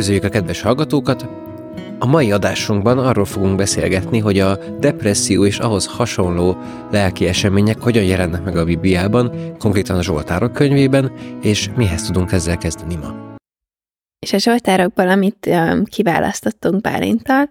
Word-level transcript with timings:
Üdvözöljük 0.00 0.28
a 0.28 0.38
kedves 0.38 0.60
hallgatókat! 0.60 1.28
A 1.98 2.06
mai 2.06 2.32
adásunkban 2.32 2.98
arról 2.98 3.24
fogunk 3.24 3.56
beszélgetni, 3.56 4.18
hogy 4.18 4.38
a 4.38 4.58
depresszió 4.78 5.44
és 5.44 5.58
ahhoz 5.58 5.86
hasonló 5.86 6.56
lelki 6.90 7.26
események 7.26 7.80
hogyan 7.80 8.04
jelennek 8.04 8.44
meg 8.44 8.56
a 8.56 8.64
Bibliában, 8.64 9.56
konkrétan 9.58 9.96
a 9.96 10.02
Zsoltárok 10.02 10.52
könyvében, 10.52 11.12
és 11.42 11.70
mihez 11.76 12.02
tudunk 12.02 12.32
ezzel 12.32 12.58
kezdeni 12.58 12.96
ma. 12.96 13.36
És 14.18 14.32
a 14.32 14.38
Zsoltárokból, 14.38 15.08
amit 15.08 15.46
um, 15.46 15.84
kiválasztottunk 15.84 16.80
Bálintal, 16.80 17.48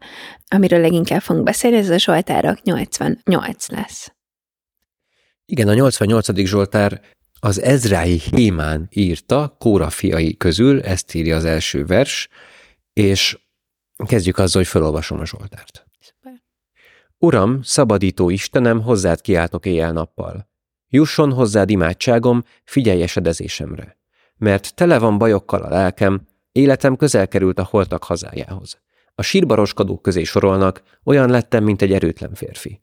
amiről 0.47 0.79
leginkább 0.79 1.21
fogunk 1.21 1.45
beszélni, 1.45 1.77
ez 1.77 1.89
a 1.89 1.97
Zsoltárok 1.97 2.61
88 2.63 3.69
lesz. 3.69 4.13
Igen, 5.45 5.67
a 5.67 5.73
88. 5.73 6.45
Zsoltár 6.45 7.01
az 7.39 7.61
Ezrái 7.61 8.21
Hémán 8.31 8.87
írta, 8.91 9.55
Kóra 9.59 9.89
fiai 9.89 10.37
közül, 10.37 10.81
ezt 10.81 11.13
írja 11.13 11.35
az 11.35 11.45
első 11.45 11.85
vers, 11.85 12.27
és 12.93 13.39
kezdjük 14.05 14.37
azzal, 14.37 14.61
hogy 14.61 14.71
felolvasom 14.71 15.19
a 15.19 15.25
Zsoltárt. 15.25 15.87
Uram, 17.17 17.61
szabadító 17.61 18.29
Istenem, 18.29 18.81
hozzád 18.81 19.21
kiáltok 19.21 19.65
éjjel-nappal. 19.65 20.49
Jusson 20.87 21.33
hozzád 21.33 21.69
imádságom, 21.69 22.43
figyelj 22.63 23.01
esedezésemre. 23.01 23.97
Mert 24.37 24.75
tele 24.75 24.99
van 24.99 25.17
bajokkal 25.17 25.61
a 25.61 25.69
lelkem, 25.69 26.27
életem 26.51 26.95
közel 26.95 27.27
került 27.27 27.59
a 27.59 27.67
holtak 27.69 28.03
hazájához. 28.03 28.79
A 29.15 29.21
sírbaroskodók 29.21 30.01
közé 30.01 30.23
sorolnak, 30.23 30.83
olyan 31.03 31.29
lettem, 31.29 31.63
mint 31.63 31.81
egy 31.81 31.93
erőtlen 31.93 32.33
férfi. 32.33 32.81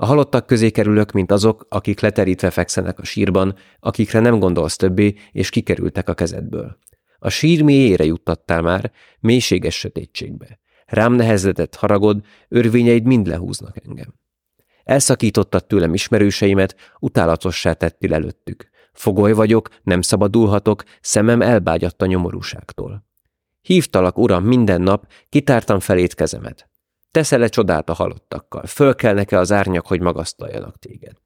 A 0.00 0.06
halottak 0.06 0.46
közé 0.46 0.70
kerülök, 0.70 1.12
mint 1.12 1.30
azok, 1.32 1.66
akik 1.68 2.00
leterítve 2.00 2.50
fekszenek 2.50 2.98
a 2.98 3.04
sírban, 3.04 3.54
akikre 3.80 4.20
nem 4.20 4.38
gondolsz 4.38 4.76
többé, 4.76 5.14
és 5.32 5.50
kikerültek 5.50 6.08
a 6.08 6.14
kezedből. 6.14 6.78
A 7.18 7.28
sír 7.28 7.62
mélyére 7.62 8.04
juttattál 8.04 8.62
már, 8.62 8.92
mélységes 9.20 9.74
sötétségbe. 9.78 10.58
Rám 10.86 11.12
nehezedett 11.12 11.74
haragod, 11.74 12.20
örvényeid 12.48 13.04
mind 13.04 13.26
lehúznak 13.26 13.76
engem. 13.86 14.14
Elszakítottad 14.84 15.66
tőlem 15.66 15.94
ismerőseimet, 15.94 16.76
utálatossá 17.00 17.72
tettél 17.72 18.14
előttük. 18.14 18.68
Fogoly 18.92 19.32
vagyok, 19.32 19.68
nem 19.82 20.00
szabadulhatok, 20.00 20.82
szemem 21.00 21.42
elbágyadt 21.42 22.02
a 22.02 22.06
nyomorúságtól. 22.06 23.06
Hívtalak, 23.60 24.18
uram, 24.18 24.44
minden 24.44 24.80
nap, 24.80 25.06
kitártam 25.28 25.80
felét 25.80 26.14
kezemet. 26.14 26.68
Teszel-e 27.10 27.48
csodát 27.48 27.88
a 27.88 27.92
halottakkal? 27.92 28.66
Fölkelnek-e 28.66 29.38
az 29.38 29.52
árnyak, 29.52 29.86
hogy 29.86 30.00
magasztaljanak 30.00 30.78
téged? 30.78 31.16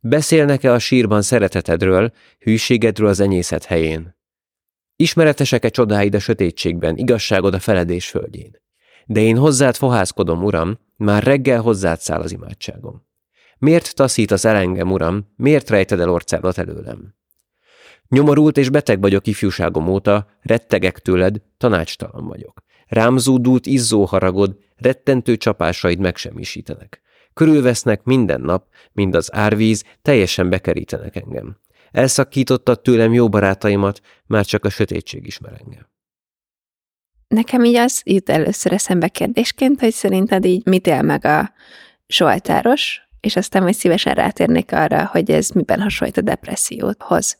Beszélnek-e 0.00 0.72
a 0.72 0.78
sírban 0.78 1.22
szeretetedről, 1.22 2.12
hűségedről 2.38 3.08
az 3.08 3.20
enyészet 3.20 3.64
helyén? 3.64 4.16
Ismeretesek-e 4.96 5.68
csodáid 5.68 6.14
a 6.14 6.18
sötétségben, 6.18 6.96
igazságod 6.96 7.54
a 7.54 7.58
feledés 7.58 8.08
földjén? 8.08 8.62
De 9.06 9.20
én 9.20 9.36
hozzád 9.36 9.76
fohászkodom, 9.76 10.44
uram, 10.44 10.78
már 10.96 11.22
reggel 11.22 11.60
hozzád 11.60 12.00
száll 12.00 12.20
az 12.20 12.32
imádságom. 12.32 13.06
Miért 13.58 13.94
taszítasz 13.94 14.44
el 14.44 14.56
engem, 14.56 14.90
uram, 14.90 15.32
miért 15.36 15.70
rejted 15.70 16.00
el 16.00 16.10
orcádat 16.10 16.58
előlem? 16.58 17.14
Nyomorult 18.08 18.56
és 18.56 18.70
beteg 18.70 19.00
vagyok 19.00 19.26
ifjúságom 19.26 19.88
óta, 19.88 20.26
rettegek 20.40 20.98
tőled, 20.98 21.42
tanácstalan 21.56 22.26
vagyok. 22.26 22.62
Rám 22.86 23.16
zúdult 23.16 23.66
izzó 23.66 24.04
haragod, 24.04 24.56
rettentő 24.78 25.36
csapásaid 25.36 25.98
megsemmisítenek. 25.98 27.02
Körülvesznek 27.34 28.04
minden 28.04 28.40
nap, 28.40 28.66
mind 28.92 29.14
az 29.14 29.34
árvíz, 29.34 29.84
teljesen 30.02 30.50
bekerítenek 30.50 31.16
engem. 31.16 31.56
Elszakítottad 31.90 32.80
tőlem 32.80 33.12
jó 33.12 33.28
barátaimat, 33.28 34.00
már 34.26 34.44
csak 34.44 34.64
a 34.64 34.70
sötétség 34.70 35.26
ismer 35.26 35.52
engem. 35.64 35.88
Nekem 37.28 37.64
így 37.64 37.74
az 37.74 38.02
jut 38.04 38.28
először 38.28 38.72
eszembe 38.72 39.08
kérdésként, 39.08 39.80
hogy 39.80 39.92
szerinted 39.92 40.44
így 40.44 40.66
mit 40.66 40.86
él 40.86 41.02
meg 41.02 41.24
a 41.24 41.52
Zsoltáros, 42.06 43.00
és 43.20 43.36
aztán 43.36 43.62
majd 43.62 43.74
szívesen 43.74 44.14
rátérnék 44.14 44.72
arra, 44.72 45.06
hogy 45.06 45.30
ez 45.30 45.48
miben 45.48 45.80
hasonlít 45.80 46.16
a 46.16 46.20
depresszióhoz. 46.20 47.38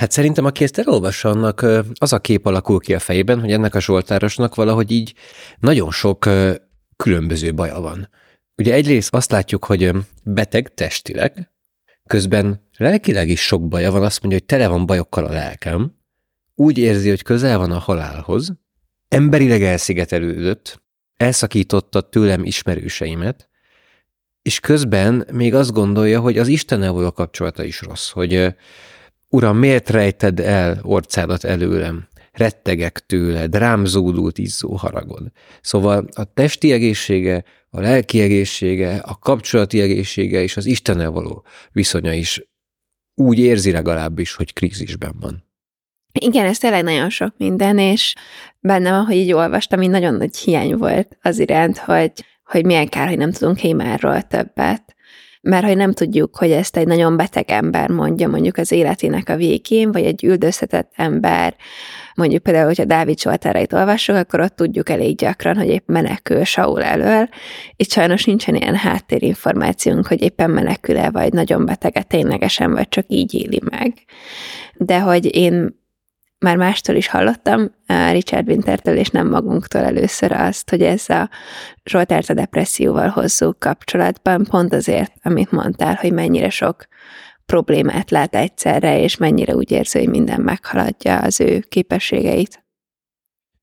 Hát 0.00 0.10
szerintem, 0.10 0.44
aki 0.44 0.64
ezt 0.64 0.78
elolvassa, 0.78 1.28
annak 1.28 1.66
az 1.94 2.12
a 2.12 2.18
kép 2.18 2.46
alakul 2.46 2.80
ki 2.80 2.94
a 2.94 2.98
fejében, 2.98 3.40
hogy 3.40 3.52
ennek 3.52 3.74
a 3.74 3.80
Zsoltárosnak 3.80 4.54
valahogy 4.54 4.90
így 4.90 5.14
nagyon 5.58 5.90
sok 5.90 6.28
különböző 6.96 7.54
baja 7.54 7.80
van. 7.80 8.08
Ugye 8.56 8.74
egyrészt 8.74 9.14
azt 9.14 9.30
látjuk, 9.30 9.64
hogy 9.64 9.90
beteg 10.24 10.74
testileg, 10.74 11.50
közben 12.06 12.68
lelkileg 12.76 13.28
is 13.28 13.40
sok 13.40 13.68
baja 13.68 13.90
van, 13.90 14.02
azt 14.02 14.20
mondja, 14.20 14.38
hogy 14.38 14.48
tele 14.48 14.68
van 14.68 14.86
bajokkal 14.86 15.24
a 15.24 15.32
lelkem, 15.32 15.96
úgy 16.54 16.78
érzi, 16.78 17.08
hogy 17.08 17.22
közel 17.22 17.58
van 17.58 17.70
a 17.70 17.78
halálhoz, 17.78 18.52
emberileg 19.08 19.62
elszigetelődött, 19.62 20.82
elszakította 21.16 22.00
tőlem 22.00 22.44
ismerőseimet, 22.44 23.48
és 24.42 24.60
közben 24.60 25.26
még 25.32 25.54
azt 25.54 25.72
gondolja, 25.72 26.20
hogy 26.20 26.38
az 26.38 26.48
Istennel 26.48 26.92
való 26.92 27.12
kapcsolata 27.12 27.64
is 27.64 27.80
rossz, 27.80 28.10
hogy 28.10 28.54
Uram, 29.32 29.56
miért 29.56 29.90
rejted 29.90 30.40
el 30.40 30.78
orcádat 30.82 31.44
előlem? 31.44 32.08
Rettegek 32.32 32.98
tőle, 33.06 33.46
rám 33.50 33.84
zúdult 33.84 34.38
izzó 34.38 34.74
haragod. 34.74 35.30
Szóval 35.60 36.08
a 36.12 36.24
testi 36.24 36.72
egészsége, 36.72 37.44
a 37.70 37.80
lelki 37.80 38.20
egészsége, 38.20 38.96
a 38.96 39.18
kapcsolati 39.18 39.80
egészsége 39.80 40.42
és 40.42 40.56
az 40.56 40.66
Istennel 40.66 41.10
való 41.10 41.44
viszonya 41.72 42.12
is 42.12 42.42
úgy 43.14 43.38
érzi 43.38 43.70
legalábbis, 43.70 44.34
hogy 44.34 44.52
krízisben 44.52 45.14
van. 45.20 45.44
Igen, 46.12 46.46
ez 46.46 46.58
tényleg 46.58 46.82
nagyon 46.82 47.10
sok 47.10 47.34
minden, 47.36 47.78
és 47.78 48.14
bennem, 48.60 48.94
ahogy 48.94 49.16
így 49.16 49.32
olvastam, 49.32 49.82
így 49.82 49.90
nagyon 49.90 50.14
nagy 50.14 50.36
hiány 50.36 50.76
volt 50.76 51.18
az 51.22 51.38
iránt, 51.38 51.78
hogy, 51.78 52.12
hogy 52.44 52.64
milyen 52.64 52.88
kár, 52.88 53.08
hogy 53.08 53.18
nem 53.18 53.32
tudunk 53.32 53.58
Hémárról 53.58 54.22
többet 54.22 54.94
mert 55.40 55.64
hogy 55.64 55.76
nem 55.76 55.92
tudjuk, 55.92 56.36
hogy 56.36 56.50
ezt 56.50 56.76
egy 56.76 56.86
nagyon 56.86 57.16
beteg 57.16 57.50
ember 57.50 57.90
mondja 57.90 58.28
mondjuk 58.28 58.56
az 58.56 58.72
életének 58.72 59.28
a 59.28 59.36
végén, 59.36 59.92
vagy 59.92 60.04
egy 60.04 60.24
üldöztetett 60.24 60.92
ember, 60.96 61.54
mondjuk 62.14 62.42
például, 62.42 62.66
hogyha 62.66 62.84
Dávid 62.84 63.20
Zsoltárait 63.20 63.72
olvassuk, 63.72 64.16
akkor 64.16 64.40
ott 64.40 64.56
tudjuk 64.56 64.88
elég 64.88 65.16
gyakran, 65.16 65.56
hogy 65.56 65.68
épp 65.68 65.88
menekül 65.88 66.44
Saul 66.44 66.82
elől. 66.82 67.28
Itt 67.76 67.90
sajnos 67.90 68.24
nincsen 68.24 68.54
ilyen 68.54 68.76
háttérinformációnk, 68.76 70.06
hogy 70.06 70.22
éppen 70.22 70.50
menekül-e, 70.50 71.10
vagy 71.10 71.32
nagyon 71.32 71.64
betege 71.64 72.02
ténylegesen, 72.02 72.72
vagy 72.72 72.88
csak 72.88 73.04
így 73.08 73.34
éli 73.34 73.60
meg. 73.70 73.92
De 74.74 75.00
hogy 75.00 75.36
én 75.36 75.79
már 76.40 76.56
mástól 76.56 76.96
is 76.96 77.08
hallottam, 77.08 77.74
Richard 78.10 78.48
Wintertől, 78.48 78.96
és 78.96 79.08
nem 79.08 79.28
magunktól 79.28 79.80
először 79.80 80.32
azt, 80.32 80.70
hogy 80.70 80.82
ez 80.82 81.08
a 81.08 81.30
Zsoltárt 81.84 82.28
a 82.28 82.34
depresszióval 82.34 83.08
hozzuk 83.08 83.58
kapcsolatban, 83.58 84.44
pont 84.50 84.72
azért, 84.72 85.12
amit 85.22 85.50
mondtál, 85.50 85.94
hogy 85.94 86.12
mennyire 86.12 86.50
sok 86.50 86.86
problémát 87.46 88.10
lát 88.10 88.34
egyszerre, 88.34 89.00
és 89.02 89.16
mennyire 89.16 89.54
úgy 89.54 89.70
érzi, 89.70 89.98
hogy 89.98 90.08
minden 90.08 90.40
meghaladja 90.40 91.18
az 91.18 91.40
ő 91.40 91.64
képességeit. 91.68 92.64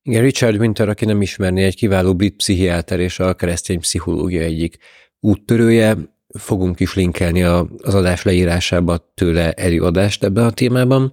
Igen, 0.02 0.22
Richard 0.22 0.58
Winter, 0.60 0.88
aki 0.88 1.04
nem 1.04 1.22
ismerné, 1.22 1.64
egy 1.64 1.76
kiváló 1.76 2.14
brit 2.14 2.36
pszichiáter 2.36 3.00
és 3.00 3.18
a 3.20 3.34
keresztény 3.34 3.80
pszichológia 3.80 4.42
egyik 4.42 4.78
úttörője, 5.20 5.96
fogunk 6.38 6.80
is 6.80 6.94
linkelni 6.94 7.42
az 7.42 7.94
adás 7.94 8.22
leírásába 8.22 9.12
tőle 9.14 9.52
előadást 9.52 10.24
ebben 10.24 10.44
a 10.44 10.50
témában, 10.50 11.12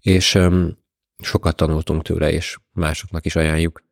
és 0.00 0.38
sokat 1.22 1.56
tanultunk 1.56 2.02
tőle, 2.02 2.30
és 2.32 2.56
másoknak 2.72 3.26
is 3.26 3.36
ajánljuk. 3.36 3.82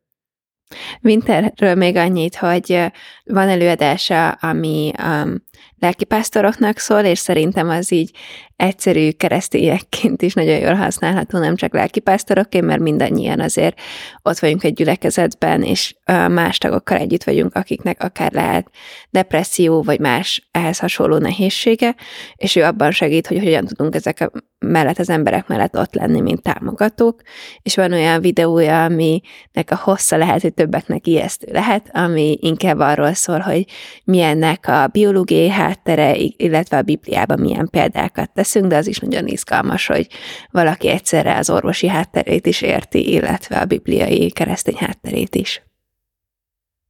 Winterről 1.01 1.75
még 1.75 1.95
annyit, 1.95 2.35
hogy 2.35 2.91
van 3.23 3.49
előadása, 3.49 4.29
ami 4.29 4.91
um, 5.03 5.43
lelkipásztoroknak 5.79 6.77
szól, 6.77 6.99
és 6.99 7.19
szerintem 7.19 7.69
az 7.69 7.91
így 7.91 8.11
egyszerű 8.55 9.11
keresztényekként 9.11 10.21
is 10.21 10.33
nagyon 10.33 10.59
jól 10.59 10.73
használható, 10.73 11.39
nem 11.39 11.55
csak 11.55 11.73
lelkipásztorokként, 11.73 12.65
mert 12.65 12.81
mindannyian 12.81 13.39
azért 13.39 13.79
ott 14.21 14.39
vagyunk 14.39 14.63
egy 14.63 14.73
gyülekezetben, 14.73 15.63
és 15.63 15.95
más 16.27 16.57
tagokkal 16.57 16.97
együtt 16.97 17.23
vagyunk, 17.23 17.55
akiknek 17.55 18.03
akár 18.03 18.31
lehet 18.31 18.69
depresszió, 19.09 19.81
vagy 19.81 19.99
más 19.99 20.47
ehhez 20.51 20.79
hasonló 20.79 21.17
nehézsége, 21.17 21.95
és 22.35 22.55
ő 22.55 22.63
abban 22.63 22.91
segít, 22.91 23.27
hogy 23.27 23.37
hogyan 23.37 23.65
tudunk 23.65 23.95
ezek 23.95 24.19
a 24.19 24.31
mellett 24.59 24.99
az 24.99 25.09
emberek 25.09 25.47
mellett 25.47 25.77
ott 25.77 25.95
lenni, 25.95 26.21
mint 26.21 26.41
támogatók, 26.41 27.21
és 27.61 27.75
van 27.75 27.91
olyan 27.91 28.21
videója, 28.21 28.83
aminek 28.83 29.67
a 29.67 29.79
hossza 29.81 30.17
lehet, 30.17 30.41
hogy 30.41 30.53
többeknek 30.53 31.07
ijesztő 31.07 31.51
lehet, 31.51 31.89
ami 31.93 32.37
inkább 32.41 32.79
arról 32.79 33.13
szól, 33.13 33.39
hogy 33.39 33.65
milyennek 34.03 34.67
a 34.67 34.87
biológiai 34.87 35.49
háttere, 35.69 36.15
illetve 36.17 36.77
a 36.77 36.81
Bibliában 36.81 37.39
milyen 37.39 37.69
példákat 37.69 38.33
teszünk, 38.33 38.65
de 38.65 38.77
az 38.77 38.87
is 38.87 38.99
nagyon 38.99 39.27
izgalmas, 39.27 39.87
hogy 39.87 40.07
valaki 40.51 40.87
egyszerre 40.87 41.37
az 41.37 41.49
orvosi 41.49 41.87
hátterét 41.87 42.45
is 42.45 42.61
érti, 42.61 43.11
illetve 43.11 43.59
a 43.59 43.65
bibliai 43.65 44.31
keresztény 44.31 44.77
hátterét 44.77 45.35
is. 45.35 45.63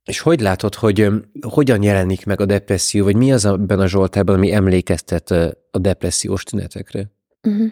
És 0.06 0.20
hogy 0.20 0.40
látod, 0.40 0.76
hogy 0.76 1.08
hogyan 1.42 1.84
jelenik 1.84 2.26
meg 2.26 2.42
a 2.42 2.46
depresszió, 2.46 3.04
vagy 3.04 3.16
mi 3.16 3.32
az 3.32 3.46
abban 3.46 3.80
a 3.80 3.88
Zsoltában, 3.88 4.36
ami 4.36 4.54
emlékeztet 4.54 5.32
a 5.72 5.78
depressziós 5.80 6.44
tünetekre? 6.44 7.12
Uh-huh. 7.42 7.72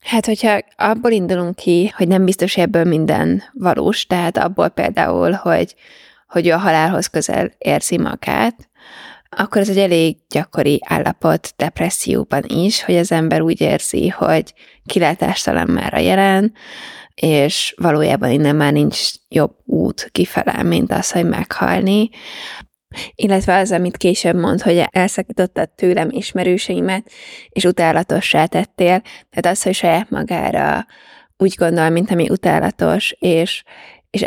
Hát, 0.00 0.26
hogyha 0.26 0.58
abból 0.76 1.10
indulunk 1.10 1.54
ki, 1.54 1.92
hogy 1.96 2.08
nem 2.08 2.24
biztos, 2.24 2.54
hogy 2.54 2.64
ebből 2.64 2.84
minden 2.84 3.42
valós, 3.52 4.06
tehát 4.06 4.36
abból 4.36 4.68
például, 4.68 5.32
hogy, 5.32 5.74
hogy 6.26 6.48
a 6.48 6.58
halálhoz 6.58 7.06
közel 7.06 7.52
érzi 7.58 7.98
magát, 7.98 8.70
akkor 9.36 9.60
ez 9.60 9.68
egy 9.68 9.78
elég 9.78 10.16
gyakori 10.28 10.80
állapot 10.84 11.54
depresszióban 11.56 12.42
is, 12.46 12.84
hogy 12.84 12.96
az 12.96 13.12
ember 13.12 13.40
úgy 13.40 13.60
érzi, 13.60 14.08
hogy 14.08 14.54
kilátástalan 14.86 15.68
már 15.68 15.94
a 15.94 15.98
jelen, 15.98 16.52
és 17.14 17.74
valójában 17.76 18.30
innen 18.30 18.56
már 18.56 18.72
nincs 18.72 19.10
jobb 19.28 19.56
út 19.64 20.08
kifele, 20.12 20.62
mint 20.62 20.92
az, 20.92 21.10
hogy 21.10 21.24
meghalni. 21.24 22.08
Illetve 23.14 23.56
az, 23.56 23.72
amit 23.72 23.96
később 23.96 24.36
mond, 24.36 24.62
hogy 24.62 24.84
elszakítottad 24.90 25.70
tőlem 25.70 26.08
ismerőseimet, 26.10 27.10
és 27.48 27.64
utálatossá 27.64 28.46
tettél, 28.46 29.02
tehát 29.30 29.46
az, 29.46 29.62
hogy 29.62 29.74
saját 29.74 30.10
magára 30.10 30.86
úgy 31.36 31.54
gondol, 31.58 31.88
mint 31.88 32.10
ami 32.10 32.28
utálatos, 32.30 33.14
és, 33.18 33.62
és 34.10 34.22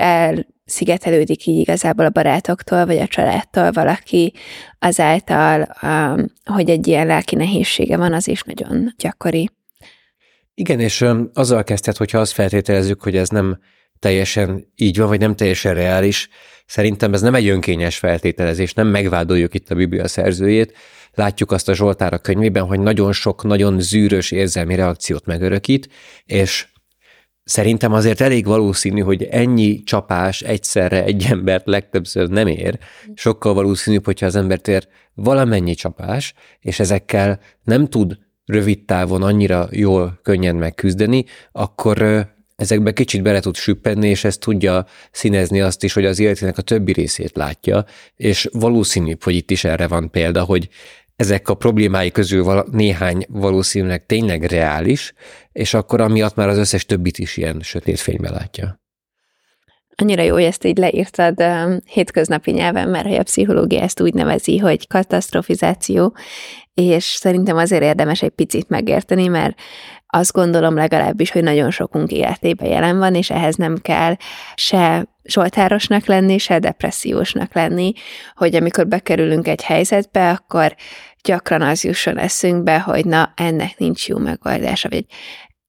elszigetelődik 0.66 1.46
így 1.46 1.58
igazából 1.58 2.06
a 2.06 2.10
barátoktól, 2.10 2.86
vagy 2.86 2.98
a 2.98 3.08
családtól 3.08 3.72
valaki 3.72 4.34
azáltal, 4.80 5.76
um, 5.82 6.26
hogy 6.46 6.70
egy 6.70 6.88
ilyen 6.88 7.08
lelki 7.08 7.36
nehézsége 7.36 7.98
van, 7.98 8.14
az 8.14 8.28
is 8.28 8.42
nagyon 8.42 8.94
gyakori. 8.98 9.50
Igen, 10.54 10.80
és 10.80 11.06
azzal 11.34 11.64
kezdted, 11.64 11.98
hogyha 11.98 12.20
azt 12.20 12.32
feltételezzük, 12.32 13.02
hogy 13.02 13.16
ez 13.16 13.30
nem 13.30 13.60
teljesen 14.00 14.72
így 14.76 14.98
van, 14.98 15.08
vagy 15.08 15.20
nem 15.20 15.36
teljesen 15.36 15.74
reális, 15.74 16.30
szerintem 16.66 17.14
ez 17.14 17.22
nem 17.22 17.36
egy 17.36 17.48
önkényes 17.48 17.98
feltételezés, 17.98 18.74
nem 18.74 18.88
megvádoljuk 18.88 19.54
itt 19.54 19.70
a 19.70 19.76
Biblia 19.76 20.08
szerzőjét, 20.08 20.74
látjuk 21.14 21.52
azt 21.52 21.70
a 21.70 21.74
Zsoltára 21.74 22.18
könyvében, 22.18 22.66
hogy 22.66 22.80
nagyon 22.80 23.12
sok, 23.12 23.44
nagyon 23.44 23.80
zűrös 23.80 24.32
érzelmi 24.32 24.76
reakciót 24.76 25.26
megörökít, 25.26 25.90
és 26.26 26.68
szerintem 27.46 27.94
azért 27.94 28.22
elég 28.22 28.46
valószínű, 28.46 29.02
hogy 29.02 29.24
ennyi 29.24 29.84
csapás 29.84 30.42
egyszerre 30.42 31.04
egy 31.04 31.26
embert 31.30 31.66
legtöbbször 31.66 32.30
nem 32.30 32.48
ér. 32.48 32.78
Sokkal 33.14 33.54
valószínűbb, 33.54 34.06
hogyha 34.06 34.26
az 34.26 34.36
embert 34.36 34.68
ér 34.68 34.88
valamennyi 35.14 35.74
csapás, 35.74 36.34
és 36.60 36.80
ezekkel 36.80 37.40
nem 37.64 37.88
tud 37.88 38.18
rövid 38.46 38.86
távon 38.86 39.24
annyira 39.24 39.68
jól, 39.72 40.20
könnyen 40.24 40.56
megküzdeni, 40.56 41.26
akkor 41.52 42.28
ezekbe 42.56 42.94
kicsit 42.94 43.22
bele 43.22 43.40
tud 43.40 43.56
süppenni, 43.56 44.10
és 44.10 44.24
ez 44.24 44.38
tudja 44.38 44.86
színezni 45.12 45.62
azt 45.62 45.84
is, 45.84 45.94
hogy 45.94 46.06
az 46.06 46.20
életének 46.20 46.58
a 46.58 46.62
többi 46.62 46.92
részét 46.92 47.36
látja, 47.36 47.86
és 48.16 48.50
valószínűbb, 48.52 49.24
hogy 49.24 49.36
itt 49.36 49.52
is 49.52 49.64
erre 49.64 49.88
van 49.88 50.12
példa, 50.12 50.44
hogy 50.44 50.70
ezek 51.16 51.50
a 51.50 51.54
problémái 51.54 52.12
közül 52.12 52.44
val- 52.44 52.68
néhány 52.72 53.26
valószínűleg 53.30 54.06
tényleg 54.06 54.44
reális, 54.44 55.14
és 55.56 55.74
akkor 55.74 56.02
amiatt 56.02 56.36
már 56.36 56.48
az 56.48 56.58
összes 56.58 56.86
többit 56.86 57.18
is 57.18 57.38
ilyen 57.38 57.60
sötét 57.62 58.00
fénybe 58.00 58.30
látja. 58.30 58.80
Annyira 59.96 60.22
jó, 60.22 60.34
hogy 60.34 60.44
ezt 60.44 60.66
így 60.66 60.78
leírtad 60.78 61.42
um, 61.42 61.80
hétköznapi 61.86 62.52
nyelven, 62.52 62.90
mert 62.90 63.18
a 63.20 63.24
pszichológia 63.24 63.82
ezt 63.82 64.02
úgy 64.02 64.14
nevezi, 64.14 64.58
hogy 64.58 64.88
katasztrofizáció, 64.88 66.16
és 66.74 67.04
szerintem 67.04 67.58
azért 67.58 67.84
érdemes 67.84 68.22
egy 68.22 68.30
picit 68.30 68.70
megérteni, 68.70 69.28
mert 69.28 69.60
azt 70.08 70.32
gondolom 70.32 70.76
legalábbis, 70.76 71.32
hogy 71.32 71.44
nagyon 71.44 71.72
sokunk 71.72 72.12
életében 72.12 72.70
jelen 72.70 72.98
van, 72.98 73.16
és 73.16 73.30
ehhez 73.30 73.56
nem 73.56 73.78
kell 73.78 74.16
se 74.56 75.08
soltárosnak 75.24 76.06
lenni, 76.06 76.38
se 76.38 76.60
depressziósnak 76.60 77.54
lenni, 77.54 77.94
hogy 78.36 78.56
amikor 78.56 78.88
bekerülünk 78.88 79.48
egy 79.48 79.64
helyzetbe, 79.64 80.30
akkor 80.30 80.76
gyakran 81.26 81.62
az 81.62 81.84
jusson 81.84 82.18
eszünkbe, 82.18 82.80
hogy 82.80 83.06
na, 83.06 83.34
ennek 83.36 83.78
nincs 83.78 84.08
jó 84.08 84.18
megoldása, 84.18 84.90
vagy 84.90 85.06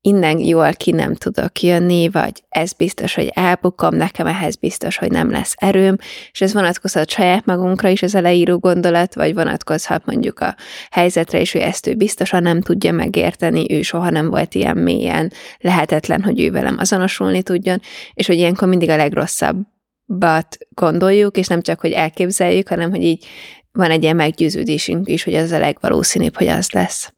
innen 0.07 0.39
jól 0.39 0.73
ki 0.73 0.91
nem 0.91 1.15
tudok 1.15 1.63
jönni, 1.63 2.09
vagy 2.09 2.43
ez 2.49 2.73
biztos, 2.73 3.15
hogy 3.15 3.31
elbukom, 3.35 3.95
nekem 3.95 4.27
ehhez 4.27 4.57
biztos, 4.57 4.97
hogy 4.97 5.11
nem 5.11 5.31
lesz 5.31 5.55
erőm, 5.57 5.97
és 6.33 6.41
ez 6.41 6.53
vonatkozhat 6.53 7.11
saját 7.11 7.47
magunkra 7.47 7.89
is 7.89 8.03
az 8.03 8.15
a 8.15 8.21
leíró 8.21 8.59
gondolat, 8.59 9.15
vagy 9.15 9.35
vonatkozhat 9.35 10.07
mondjuk 10.07 10.41
a 10.41 10.57
helyzetre 10.91 11.41
is, 11.41 11.53
hogy 11.53 11.61
ezt 11.61 11.87
ő 11.87 11.95
biztosan 11.95 12.43
nem 12.43 12.61
tudja 12.61 12.93
megérteni, 12.93 13.67
ő 13.73 13.83
soha 13.83 14.11
nem 14.11 14.31
volt 14.31 14.55
ilyen 14.55 14.77
mélyen, 14.77 15.33
lehetetlen, 15.59 16.23
hogy 16.23 16.41
ő 16.41 16.51
velem 16.51 16.77
azonosulni 16.79 17.43
tudjon, 17.43 17.81
és 18.15 18.27
hogy 18.27 18.37
ilyenkor 18.37 18.69
mindig 18.69 18.89
a 18.89 18.97
legrosszabbat 18.97 20.57
gondoljuk, 20.69 21.37
és 21.37 21.47
nem 21.47 21.63
csak, 21.63 21.81
hogy 21.81 21.93
elképzeljük, 21.93 22.69
hanem, 22.69 22.91
hogy 22.91 23.03
így 23.03 23.27
van 23.73 23.91
egy 23.91 24.03
ilyen 24.03 24.17
meggyőződésünk 24.17 25.09
is, 25.09 25.25
hogy 25.25 25.35
az 25.35 25.51
a 25.51 25.59
legvalószínűbb, 25.59 26.37
hogy 26.37 26.49
az 26.49 26.71
lesz. 26.71 27.13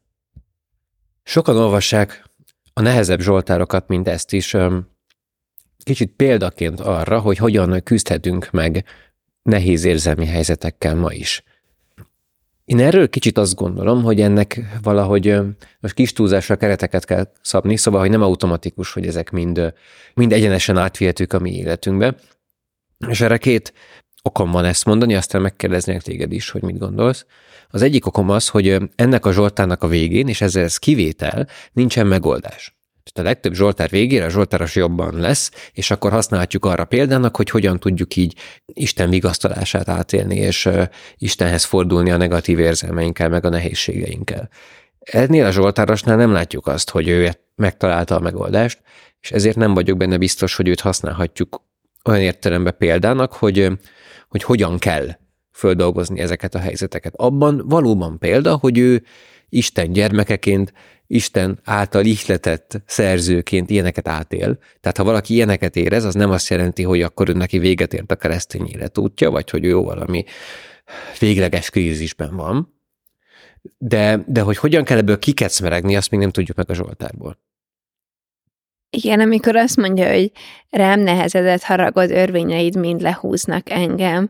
Sokan 1.23 1.57
olvassák 1.57 2.28
a 2.79 2.81
nehezebb 2.81 3.19
zsoltárokat, 3.19 3.87
mint 3.87 4.07
ezt 4.07 4.33
is, 4.33 4.55
kicsit 5.83 6.13
példaként 6.15 6.79
arra, 6.79 7.19
hogy 7.19 7.37
hogyan 7.37 7.83
küzdhetünk 7.83 8.51
meg 8.51 8.85
nehéz 9.41 9.83
érzelmi 9.83 10.25
helyzetekkel 10.25 10.95
ma 10.95 11.13
is. 11.13 11.43
Én 12.65 12.79
erről 12.79 13.09
kicsit 13.09 13.37
azt 13.37 13.55
gondolom, 13.55 14.03
hogy 14.03 14.21
ennek 14.21 14.61
valahogy 14.81 15.39
most 15.79 15.93
kis 15.93 16.13
túlzásra 16.13 16.55
kereteket 16.55 17.05
kell 17.05 17.31
szabni, 17.41 17.77
szóval, 17.77 17.99
hogy 17.99 18.09
nem 18.09 18.21
automatikus, 18.21 18.93
hogy 18.93 19.07
ezek 19.07 19.31
mind, 19.31 19.73
mind 20.13 20.33
egyenesen 20.33 20.77
átvihetők 20.77 21.33
a 21.33 21.39
mi 21.39 21.55
életünkbe. 21.55 22.15
És 23.07 23.21
erre 23.21 23.37
két 23.37 23.73
okom 24.29 24.51
van 24.51 24.65
ezt 24.65 24.85
mondani, 24.85 25.15
aztán 25.15 25.41
megkérdeznék 25.41 26.01
téged 26.01 26.31
is, 26.31 26.49
hogy 26.49 26.61
mit 26.61 26.77
gondolsz. 26.77 27.25
Az 27.69 27.81
egyik 27.81 28.05
okom 28.05 28.29
az, 28.29 28.47
hogy 28.47 28.77
ennek 28.95 29.25
a 29.25 29.31
Zsoltának 29.31 29.83
a 29.83 29.87
végén, 29.87 30.27
és 30.27 30.41
ezzel 30.41 30.63
ez 30.63 30.77
kivétel, 30.77 31.47
nincsen 31.71 32.07
megoldás. 32.07 32.77
Tehát 33.03 33.29
a 33.29 33.33
legtöbb 33.33 33.53
Zsoltár 33.53 33.89
végére 33.89 34.25
a 34.25 34.29
Zsoltáros 34.29 34.75
jobban 34.75 35.19
lesz, 35.19 35.51
és 35.73 35.91
akkor 35.91 36.11
használhatjuk 36.11 36.65
arra 36.65 36.85
példának, 36.85 37.35
hogy 37.35 37.49
hogyan 37.49 37.79
tudjuk 37.79 38.15
így 38.15 38.35
Isten 38.65 39.09
vigasztalását 39.09 39.89
átélni, 39.89 40.35
és 40.35 40.69
Istenhez 41.17 41.63
fordulni 41.63 42.11
a 42.11 42.17
negatív 42.17 42.59
érzelmeinkkel, 42.59 43.29
meg 43.29 43.45
a 43.45 43.49
nehézségeinkkel. 43.49 44.49
Ennél 44.99 45.45
a 45.45 45.51
Zsoltárosnál 45.51 46.17
nem 46.17 46.31
látjuk 46.31 46.67
azt, 46.67 46.89
hogy 46.89 47.07
ő 47.07 47.31
megtalálta 47.55 48.15
a 48.15 48.19
megoldást, 48.19 48.81
és 49.21 49.31
ezért 49.31 49.55
nem 49.55 49.73
vagyok 49.73 49.97
benne 49.97 50.17
biztos, 50.17 50.55
hogy 50.55 50.67
őt 50.67 50.79
használhatjuk 50.79 51.61
olyan 52.05 52.21
értelemben 52.21 52.75
példának, 52.77 53.33
hogy, 53.33 53.71
hogy 54.29 54.43
hogyan 54.43 54.77
kell 54.77 55.07
földolgozni 55.51 56.19
ezeket 56.19 56.55
a 56.55 56.59
helyzeteket. 56.59 57.13
Abban 57.15 57.61
valóban 57.65 58.19
példa, 58.19 58.55
hogy 58.55 58.77
ő 58.77 59.03
Isten 59.49 59.91
gyermekeként, 59.91 60.73
Isten 61.07 61.59
által 61.63 62.05
ihletett 62.05 62.81
szerzőként 62.85 63.69
ilyeneket 63.69 64.07
átél. 64.07 64.57
Tehát 64.79 64.97
ha 64.97 65.03
valaki 65.03 65.33
ilyeneket 65.33 65.75
érez, 65.75 66.03
az 66.03 66.13
nem 66.13 66.31
azt 66.31 66.49
jelenti, 66.49 66.83
hogy 66.83 67.01
akkor 67.01 67.29
ő 67.29 67.33
neki 67.33 67.59
véget 67.59 67.93
ért 67.93 68.11
a 68.11 68.15
keresztény 68.15 68.67
életútja, 68.67 69.29
vagy 69.29 69.49
hogy 69.49 69.65
ő 69.65 69.75
valami 69.75 70.23
végleges 71.19 71.69
krízisben 71.69 72.35
van. 72.35 72.73
De, 73.77 74.23
de 74.27 74.41
hogy 74.41 74.57
hogyan 74.57 74.83
kell 74.83 74.97
ebből 74.97 75.19
kikecmeregni, 75.19 75.95
azt 75.95 76.11
még 76.11 76.19
nem 76.19 76.31
tudjuk 76.31 76.57
meg 76.57 76.69
a 76.69 76.73
Zsoltárból. 76.73 77.37
Igen, 78.89 79.19
amikor 79.19 79.55
azt 79.55 79.77
mondja, 79.77 80.09
hogy 80.11 80.31
rám 80.69 80.99
nehezedett 80.99 81.63
haragod 81.63 82.11
örvényeid 82.11 82.75
mind 82.75 83.01
lehúznak 83.01 83.69
engem, 83.69 84.29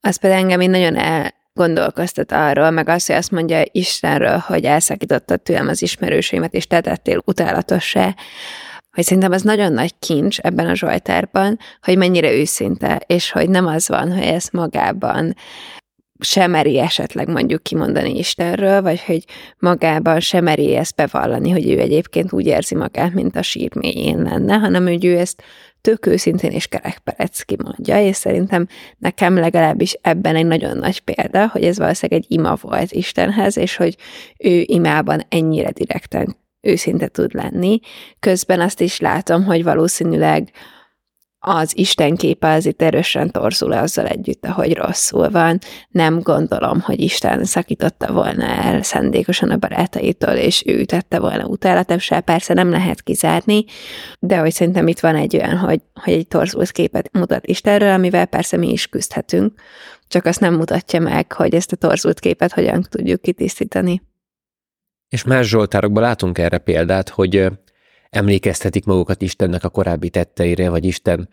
az 0.00 0.16
pedig 0.16 0.36
engem 0.36 0.60
így 0.60 0.70
nagyon 0.70 0.96
elgondolkoztat 0.96 2.32
arról, 2.32 2.70
meg 2.70 2.88
azt, 2.88 3.06
hogy 3.06 3.16
azt 3.16 3.30
mondja 3.30 3.62
Istenről, 3.72 4.36
hogy 4.36 4.64
elszakítottad 4.64 5.40
tőlem 5.40 5.68
az 5.68 5.82
ismerőseimet, 5.82 6.54
és 6.54 6.66
te 6.66 6.80
tettél 6.80 7.22
utálatossá, 7.24 8.14
hogy 8.92 9.04
szerintem 9.04 9.32
az 9.32 9.42
nagyon 9.42 9.72
nagy 9.72 9.98
kincs 9.98 10.38
ebben 10.38 10.66
a 10.66 10.74
Zsoltárban, 10.74 11.58
hogy 11.82 11.96
mennyire 11.96 12.32
őszinte, 12.32 13.00
és 13.06 13.30
hogy 13.30 13.48
nem 13.48 13.66
az 13.66 13.88
van, 13.88 14.12
hogy 14.12 14.22
ezt 14.22 14.52
magában 14.52 15.34
sem 16.24 16.50
meri 16.50 16.78
esetleg 16.78 17.28
mondjuk 17.28 17.62
kimondani 17.62 18.18
Istenről, 18.18 18.82
vagy 18.82 19.04
hogy 19.04 19.24
magában 19.58 20.20
sem 20.20 20.44
meri 20.44 20.76
ezt 20.76 20.94
bevallani, 20.94 21.50
hogy 21.50 21.70
ő 21.70 21.78
egyébként 21.78 22.32
úgy 22.32 22.46
érzi 22.46 22.74
magát, 22.74 23.12
mint 23.12 23.36
a 23.36 23.42
sír 23.42 23.74
mélyén 23.74 24.22
lenne, 24.22 24.54
hanem 24.54 24.86
hogy 24.86 25.04
ő 25.04 25.18
ezt 25.18 25.42
tök 25.80 26.06
őszintén 26.06 26.50
és 26.50 26.66
kerekperec 26.66 27.42
kimondja, 27.42 28.00
és 28.00 28.16
szerintem 28.16 28.66
nekem 28.98 29.38
legalábbis 29.38 29.98
ebben 30.02 30.36
egy 30.36 30.46
nagyon 30.46 30.76
nagy 30.76 31.00
példa, 31.00 31.46
hogy 31.46 31.64
ez 31.64 31.78
valószínűleg 31.78 32.22
egy 32.22 32.32
ima 32.32 32.56
volt 32.60 32.92
Istenhez, 32.92 33.56
és 33.56 33.76
hogy 33.76 33.96
ő 34.38 34.62
imában 34.66 35.22
ennyire 35.28 35.70
direkten 35.70 36.36
őszinte 36.60 37.08
tud 37.08 37.34
lenni. 37.34 37.78
Közben 38.20 38.60
azt 38.60 38.80
is 38.80 39.00
látom, 39.00 39.44
hogy 39.44 39.62
valószínűleg 39.62 40.50
az 41.46 41.78
Isten 41.78 42.16
képe 42.16 42.52
az 42.52 42.66
itt 42.66 42.82
erősen 42.82 43.30
torzul 43.30 43.72
azzal 43.72 44.06
együtt, 44.06 44.46
ahogy 44.46 44.74
rosszul 44.74 45.30
van. 45.30 45.58
Nem 45.88 46.20
gondolom, 46.20 46.80
hogy 46.80 47.00
Isten 47.00 47.44
szakította 47.44 48.12
volna 48.12 48.44
el 48.44 48.82
szendékosan 48.82 49.50
a 49.50 49.56
barátaitól, 49.56 50.34
és 50.34 50.62
ő 50.66 50.84
tette 50.84 51.18
volna 51.18 51.44
utálatással. 51.44 52.20
Persze 52.20 52.54
nem 52.54 52.70
lehet 52.70 53.02
kizárni, 53.02 53.64
de 54.18 54.38
hogy 54.38 54.52
szerintem 54.52 54.86
itt 54.86 55.00
van 55.00 55.16
egy 55.16 55.36
olyan, 55.36 55.56
hogy, 55.56 55.80
hogy 55.94 56.12
egy 56.12 56.28
torzult 56.28 56.70
képet 56.70 57.10
mutat 57.12 57.46
Istenről, 57.46 57.92
amivel 57.92 58.26
persze 58.26 58.56
mi 58.56 58.70
is 58.70 58.86
küzdhetünk, 58.86 59.52
csak 60.08 60.24
azt 60.24 60.40
nem 60.40 60.54
mutatja 60.54 61.00
meg, 61.00 61.32
hogy 61.32 61.54
ezt 61.54 61.72
a 61.72 61.76
torzult 61.76 62.20
képet 62.20 62.52
hogyan 62.52 62.86
tudjuk 62.88 63.22
kitisztítani. 63.22 64.02
És 65.08 65.24
más 65.24 65.48
Zsoltárokban 65.48 66.02
látunk 66.02 66.38
erre 66.38 66.58
példát, 66.58 67.08
hogy 67.08 67.50
emlékeztetik 68.14 68.84
magukat 68.84 69.22
Istennek 69.22 69.64
a 69.64 69.68
korábbi 69.68 70.10
tetteire, 70.10 70.68
vagy 70.68 70.84
Isten 70.84 71.28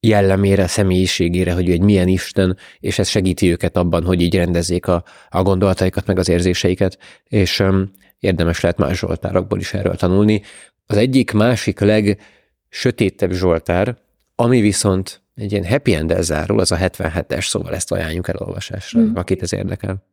jellemére, 0.00 0.66
személyiségére, 0.66 1.52
hogy 1.52 1.68
ő 1.68 1.72
egy 1.72 1.80
milyen 1.80 2.08
Isten, 2.08 2.56
és 2.78 2.98
ez 2.98 3.08
segíti 3.08 3.50
őket 3.50 3.76
abban, 3.76 4.04
hogy 4.04 4.20
így 4.20 4.34
rendezzék 4.34 4.86
a, 4.86 5.04
a 5.28 5.42
gondolataikat, 5.42 6.06
meg 6.06 6.18
az 6.18 6.28
érzéseiket, 6.28 6.98
és 7.24 7.60
um, 7.60 7.90
érdemes 8.18 8.60
lehet 8.60 8.78
más 8.78 8.98
zsoltárokból 8.98 9.58
is 9.58 9.74
erről 9.74 9.96
tanulni. 9.96 10.42
Az 10.86 10.96
egyik 10.96 11.32
másik 11.32 11.80
legsötétebb 11.80 13.32
zsoltár, 13.32 13.96
ami 14.34 14.60
viszont 14.60 15.22
egy 15.34 15.52
ilyen 15.52 15.66
happy 15.66 15.94
end 15.94 16.14
zárul, 16.20 16.60
az 16.60 16.72
a 16.72 16.76
77-es, 16.76 17.46
szóval 17.46 17.74
ezt 17.74 17.92
ajánljuk 17.92 18.28
elolvasásra, 18.28 19.00
mm. 19.00 19.14
akit 19.14 19.42
ez 19.42 19.52
érdekel. 19.52 20.06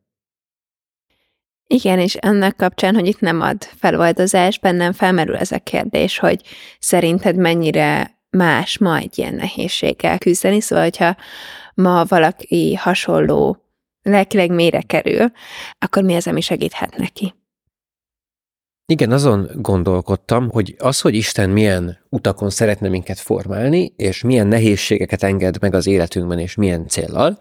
Igen, 1.66 1.98
és 1.98 2.14
ennek 2.14 2.56
kapcsán, 2.56 2.94
hogy 2.94 3.06
itt 3.06 3.20
nem 3.20 3.40
ad 3.40 3.62
feloldozás, 3.62 4.58
bennem 4.58 4.92
felmerül 4.92 5.36
ez 5.36 5.52
a 5.52 5.58
kérdés, 5.58 6.18
hogy 6.18 6.40
szerinted 6.78 7.36
mennyire 7.36 8.18
más 8.30 8.78
ma 8.78 8.96
egy 8.96 9.18
ilyen 9.18 9.34
nehézséggel 9.34 10.18
küzdeni, 10.18 10.60
szóval, 10.60 10.84
hogyha 10.84 11.16
ma 11.74 12.04
valaki 12.04 12.74
hasonló 12.74 13.56
lelkileg 14.02 14.50
mélyre 14.50 14.80
kerül, 14.80 15.30
akkor 15.78 16.02
mi 16.02 16.14
az, 16.14 16.26
ami 16.26 16.40
segíthet 16.40 16.96
neki? 16.96 17.34
Igen, 18.92 19.12
azon 19.12 19.50
gondolkodtam, 19.54 20.50
hogy 20.50 20.74
az, 20.78 21.00
hogy 21.00 21.14
Isten 21.14 21.50
milyen 21.50 21.98
utakon 22.08 22.50
szeretne 22.50 22.88
minket 22.88 23.18
formálni, 23.18 23.92
és 23.96 24.22
milyen 24.22 24.46
nehézségeket 24.46 25.22
enged 25.22 25.60
meg 25.60 25.74
az 25.74 25.86
életünkben, 25.86 26.38
és 26.38 26.54
milyen 26.54 26.86
célral, 26.86 27.38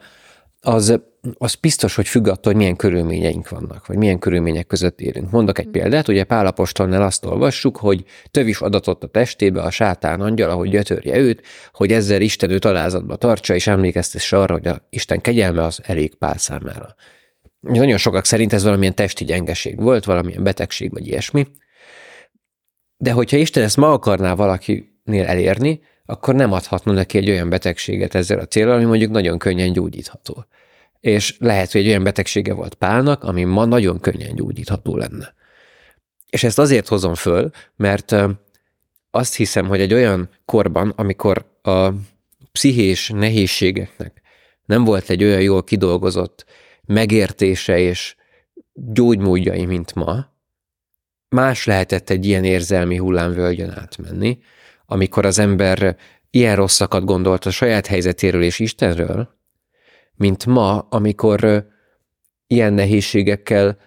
az, 0.62 1.01
az 1.34 1.55
biztos, 1.55 1.96
hogy 1.96 2.08
függ 2.08 2.27
attól, 2.27 2.51
hogy 2.51 2.55
milyen 2.55 2.75
körülményeink 2.75 3.50
vannak, 3.50 3.88
vagy 3.88 3.98
milyen 3.98 4.20
körülmények 4.20 4.67
között 4.67 5.01
élünk. 5.01 5.32
Mondok 5.32 5.60
egy 5.60 5.67
példát, 5.67 6.08
ugye 6.08 6.24
Pálapostolnál 6.24 7.01
azt 7.01 7.25
olvassuk, 7.25 7.77
hogy 7.77 8.03
tövis 8.32 8.62
adatot 8.62 9.03
a 9.03 9.08
testébe 9.08 9.62
a 9.62 9.70
sátán 9.70 10.22
angyal, 10.22 10.50
ahogy 10.50 10.70
gyötörje 10.70 11.17
őt, 11.17 11.41
hogy 11.72 11.91
ezzel 11.91 12.22
Isten 12.22 12.50
őt 12.50 12.65
alázatba 12.65 13.15
tartsa, 13.15 13.55
és 13.55 13.67
emlékeztesse 13.67 14.38
arra, 14.38 14.53
hogy 14.53 14.67
a 14.67 14.88
Isten 14.89 15.22
kegyelme 15.22 15.63
az 15.63 15.79
elég 15.84 16.15
Pál 16.15 16.38
számára. 16.38 16.96
Nagyon 17.60 17.98
sokak 17.98 18.25
szerint 18.25 18.53
ez 18.53 18.63
valamilyen 18.63 18.96
testi 18.96 19.25
gyengeség 19.25 19.82
volt, 19.82 20.05
valamilyen 20.05 20.44
betegség, 20.44 20.91
vagy 20.91 21.08
ilyesmi. 21.08 21.48
De 22.98 23.12
hogyha 23.12 23.38
Isten 23.38 23.63
ezt 23.63 23.77
ma 23.77 23.91
akarná 23.91 24.34
valakinél 24.34 25.25
elérni, 25.25 25.82
akkor 26.05 26.36
nem 26.36 26.51
adhatna 26.51 26.91
neki 26.91 27.17
egy 27.17 27.29
olyan 27.29 27.50
betegséget 27.50 28.15
ezzel 28.15 28.39
a 28.39 28.46
célral, 28.46 28.75
ami 28.75 28.84
mondjuk 28.84 29.12
nagyon 29.12 29.38
könnyen 29.38 29.74
gyógyítható. 29.74 30.46
És 31.06 31.36
lehet, 31.40 31.72
hogy 31.72 31.82
egy 31.82 31.88
olyan 31.88 32.04
betegsége 32.04 32.54
volt 32.54 32.74
Pálnak, 32.74 33.24
ami 33.24 33.44
ma 33.44 33.66
nagyon 33.66 34.00
könnyen 34.00 34.36
gyógyítható 34.36 34.98
lenne. 34.98 35.34
És 36.30 36.44
ezt 36.44 36.60
azért 36.60 36.88
hozom 36.88 37.16
föl, 37.16 37.50
mert 37.76 38.16
azt 39.12 39.36
hiszem, 39.36 39.68
hogy 39.68 39.82
egy 39.82 39.94
olyan 39.94 40.30
korban, 40.46 40.90
amikor 40.96 41.46
a 41.62 41.90
pszichés 42.52 43.10
nehézségeknek 43.10 44.22
nem 44.66 44.84
volt 44.84 45.10
egy 45.10 45.24
olyan 45.24 45.42
jól 45.42 45.64
kidolgozott 45.64 46.46
megértése 46.86 47.78
és 47.80 48.16
gyógymódjai, 48.74 49.66
mint 49.66 49.96
ma, 49.96 50.26
más 51.30 51.66
lehetett 51.66 52.10
egy 52.10 52.26
ilyen 52.26 52.44
érzelmi 52.44 52.98
hullámvölgyön 52.98 53.70
átmenni, 53.70 54.38
amikor 54.86 55.26
az 55.26 55.40
ember 55.40 55.98
ilyen 56.30 56.56
rosszakat 56.56 57.04
gondolt 57.06 57.46
a 57.46 57.52
saját 57.52 57.88
helyzetéről 57.88 58.44
és 58.44 58.60
Istenről, 58.60 59.35
mint 60.15 60.45
ma, 60.45 60.79
amikor 60.79 61.67
ilyen 62.48 62.74
nehézségekkel 62.74 63.77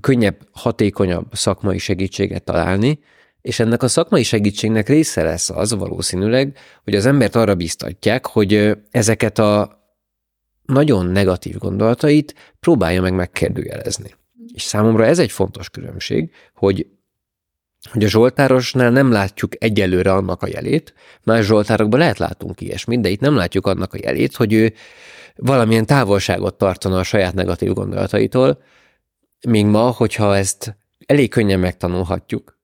könnyebb, 0.00 0.48
hatékonyabb 0.52 1.26
szakmai 1.32 1.78
segítséget 1.78 2.44
találni, 2.44 2.98
és 3.40 3.60
ennek 3.60 3.82
a 3.82 3.88
szakmai 3.88 4.22
segítségnek 4.22 4.88
része 4.88 5.22
lesz 5.22 5.50
az 5.50 5.74
valószínűleg, 5.74 6.56
hogy 6.84 6.94
az 6.94 7.06
embert 7.06 7.34
arra 7.34 7.54
biztatják, 7.54 8.26
hogy 8.26 8.78
ezeket 8.90 9.38
a 9.38 9.82
nagyon 10.66 11.06
negatív 11.06 11.58
gondolatait 11.58 12.34
próbálja 12.60 13.02
meg 13.02 13.14
megkérdőjelezni. 13.14 14.14
És 14.52 14.62
számomra 14.62 15.04
ez 15.04 15.18
egy 15.18 15.32
fontos 15.32 15.70
különbség, 15.70 16.30
hogy 16.54 16.86
hogy 17.90 18.04
a 18.04 18.08
Zsoltárosnál 18.08 18.90
nem 18.90 19.12
látjuk 19.12 19.52
egyelőre 19.58 20.12
annak 20.12 20.42
a 20.42 20.48
jelét, 20.48 20.94
más 21.22 21.44
Zsoltárokban 21.44 21.98
lehet 21.98 22.18
látunk 22.18 22.60
ilyesmit, 22.60 23.00
de 23.00 23.08
itt 23.08 23.20
nem 23.20 23.36
látjuk 23.36 23.66
annak 23.66 23.94
a 23.94 23.98
jelét, 24.00 24.36
hogy 24.36 24.52
ő 24.52 24.72
valamilyen 25.36 25.86
távolságot 25.86 26.54
tartana 26.54 26.98
a 26.98 27.02
saját 27.02 27.34
negatív 27.34 27.72
gondolataitól, 27.72 28.62
míg 29.48 29.66
ma, 29.66 29.90
hogyha 29.90 30.36
ezt 30.36 30.76
elég 31.06 31.30
könnyen 31.30 31.60
megtanulhatjuk, 31.60 32.58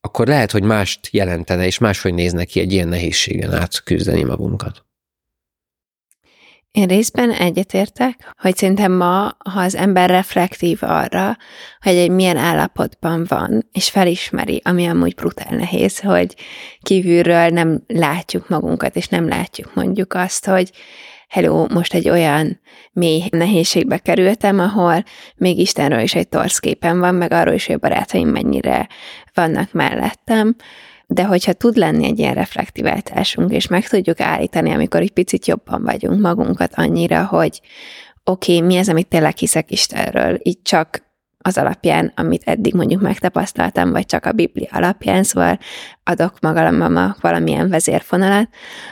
akkor 0.00 0.26
lehet, 0.26 0.50
hogy 0.50 0.62
mást 0.62 1.08
jelentene, 1.10 1.66
és 1.66 1.78
máshogy 1.78 2.14
néznek 2.14 2.46
ki 2.46 2.60
egy 2.60 2.72
ilyen 2.72 2.88
nehézségen 2.88 3.52
át 3.52 3.82
küzdeni 3.82 4.22
magunkat. 4.22 4.87
Én 6.70 6.86
részben 6.86 7.30
egyetértek, 7.30 8.34
hogy 8.38 8.56
szerintem 8.56 8.92
ma, 8.92 9.36
ha 9.52 9.60
az 9.60 9.74
ember 9.74 10.10
reflektív 10.10 10.78
arra, 10.80 11.36
hogy 11.80 11.94
egy 11.94 12.10
milyen 12.10 12.36
állapotban 12.36 13.24
van, 13.28 13.68
és 13.72 13.90
felismeri, 13.90 14.60
ami 14.64 14.86
amúgy 14.86 15.14
brutál 15.14 15.56
nehéz, 15.56 15.98
hogy 15.98 16.34
kívülről 16.82 17.48
nem 17.48 17.82
látjuk 17.86 18.48
magunkat, 18.48 18.96
és 18.96 19.08
nem 19.08 19.28
látjuk 19.28 19.74
mondjuk 19.74 20.14
azt, 20.14 20.46
hogy 20.46 20.70
hello, 21.28 21.66
most 21.72 21.94
egy 21.94 22.08
olyan 22.08 22.60
mély 22.92 23.22
nehézségbe 23.30 23.98
kerültem, 23.98 24.58
ahol 24.58 25.04
még 25.36 25.58
Istenről 25.58 26.00
is 26.00 26.14
egy 26.14 26.28
torszképen 26.28 27.00
van, 27.00 27.14
meg 27.14 27.32
arról 27.32 27.54
is, 27.54 27.66
hogy 27.66 27.74
a 27.74 27.78
barátaim 27.78 28.28
mennyire 28.28 28.88
vannak 29.34 29.72
mellettem, 29.72 30.56
de 31.10 31.24
hogyha 31.24 31.52
tud 31.52 31.76
lenni 31.76 32.04
egy 32.04 32.18
ilyen 32.18 32.34
reflektiváltásunk, 32.34 33.52
és 33.52 33.66
meg 33.66 33.88
tudjuk 33.88 34.20
állítani, 34.20 34.72
amikor 34.72 35.00
egy 35.00 35.12
picit 35.12 35.46
jobban 35.46 35.82
vagyunk 35.82 36.20
magunkat 36.20 36.72
annyira, 36.74 37.26
hogy 37.26 37.60
oké, 38.24 38.56
okay, 38.56 38.66
mi 38.66 38.78
az, 38.78 38.88
amit 38.88 39.08
tényleg 39.08 39.36
hiszek 39.36 39.70
Istenről, 39.70 40.38
így 40.42 40.62
csak 40.62 41.06
az 41.38 41.58
alapján, 41.58 42.12
amit 42.16 42.42
eddig 42.44 42.74
mondjuk 42.74 43.00
megtapasztaltam, 43.00 43.90
vagy 43.90 44.06
csak 44.06 44.26
a 44.26 44.32
Biblia 44.32 44.68
alapján, 44.70 45.22
szóval 45.22 45.58
adok 46.04 46.40
magamnak 46.40 47.20
valamilyen 47.20 47.68
vezérfonalat, 47.68 48.48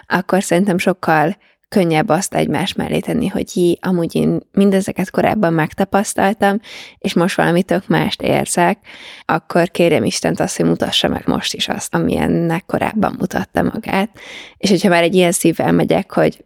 akkor 0.07 0.43
szerintem 0.43 0.79
sokkal 0.79 1.37
könnyebb 1.69 2.09
azt 2.09 2.35
egymás 2.35 2.73
mellé 2.73 2.99
tenni, 2.99 3.27
hogy 3.27 3.57
jé, 3.57 3.79
amúgy 3.81 4.15
én 4.15 4.41
mindezeket 4.53 5.11
korábban 5.11 5.53
megtapasztaltam, 5.53 6.61
és 6.99 7.15
most 7.15 7.37
valami 7.37 7.63
tök 7.63 7.89
mást 7.89 8.23
érzek, 8.23 8.79
akkor 9.25 9.71
kérjem 9.71 10.05
Istent 10.05 10.41
azt, 10.41 10.57
hogy 10.57 10.67
mutassa 10.67 11.09
meg 11.09 11.23
most 11.27 11.55
is 11.55 11.69
azt, 11.69 11.95
amilyennek 11.95 12.65
korábban 12.67 13.15
mutatta 13.19 13.63
magát. 13.63 14.19
És 14.57 14.71
hogyha 14.71 14.89
már 14.89 15.03
egy 15.03 15.15
ilyen 15.15 15.33
szívvel 15.33 15.73
megyek, 15.73 16.13
hogy 16.13 16.45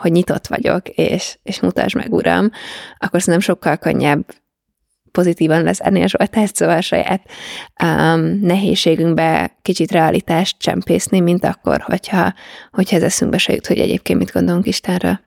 hogy 0.00 0.12
nyitott 0.12 0.46
vagyok, 0.46 0.88
és, 0.88 1.38
és 1.42 1.60
mutasd 1.60 1.96
meg, 1.96 2.12
Uram, 2.12 2.50
akkor 2.98 3.20
szerintem 3.22 3.54
sokkal 3.54 3.76
könnyebb 3.76 4.24
pozitívan 5.18 5.62
lezárni 5.62 6.02
a 6.02 6.06
Zsoltást, 6.06 6.54
szóval 6.54 6.80
saját 6.80 7.22
um, 7.82 8.20
nehézségünkbe 8.40 9.56
kicsit 9.62 9.90
realitást 9.90 10.58
csempészni, 10.58 11.20
mint 11.20 11.44
akkor, 11.44 11.80
hogyha, 11.80 12.34
hogyha 12.70 12.96
ez 12.96 13.02
eszünkbe 13.02 13.38
se 13.38 13.52
jut, 13.52 13.66
hogy 13.66 13.78
egyébként 13.78 14.18
mit 14.18 14.32
gondolunk 14.32 14.66
Istenről. 14.66 15.20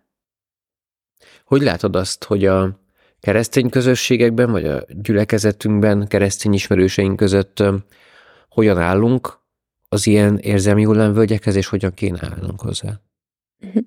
Hogy 1.46 1.62
látod 1.62 1.96
azt, 1.96 2.24
hogy 2.24 2.46
a 2.46 2.80
keresztény 3.20 3.70
közösségekben, 3.70 4.52
vagy 4.52 4.66
a 4.66 4.84
gyülekezetünkben, 4.88 6.08
keresztény 6.08 6.54
ismerőseink 6.54 7.16
között 7.16 7.64
hogyan 8.50 8.78
állunk 8.78 9.40
az 9.90 10.08
ilyen 10.08 10.38
érzelmi 10.38 10.84
hullámvölgyekhez, 10.84 11.56
és 11.56 11.68
hogyan 11.68 11.94
kéne 11.94 12.20
állnunk 12.22 12.62
hozzá? 12.62 13.02
Mhm. 13.58 13.78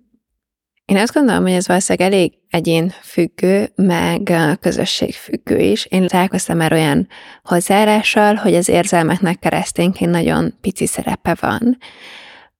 Én 0.85 0.97
azt 0.97 1.13
gondolom, 1.13 1.43
hogy 1.43 1.53
ez 1.53 1.67
valószínűleg 1.67 2.13
elég 2.13 2.33
egyén 2.51 2.93
függő, 3.03 3.69
meg 3.75 4.33
közösség 4.61 5.15
függő 5.15 5.59
is. 5.59 5.87
Én 5.87 6.07
találkoztam 6.07 6.57
már 6.57 6.73
olyan 6.73 7.09
hozzáállással, 7.43 8.35
hogy 8.35 8.55
az 8.55 8.69
érzelmeknek 8.69 9.39
keresztényként 9.39 10.11
nagyon 10.11 10.55
pici 10.61 10.87
szerepe 10.87 11.37
van, 11.41 11.79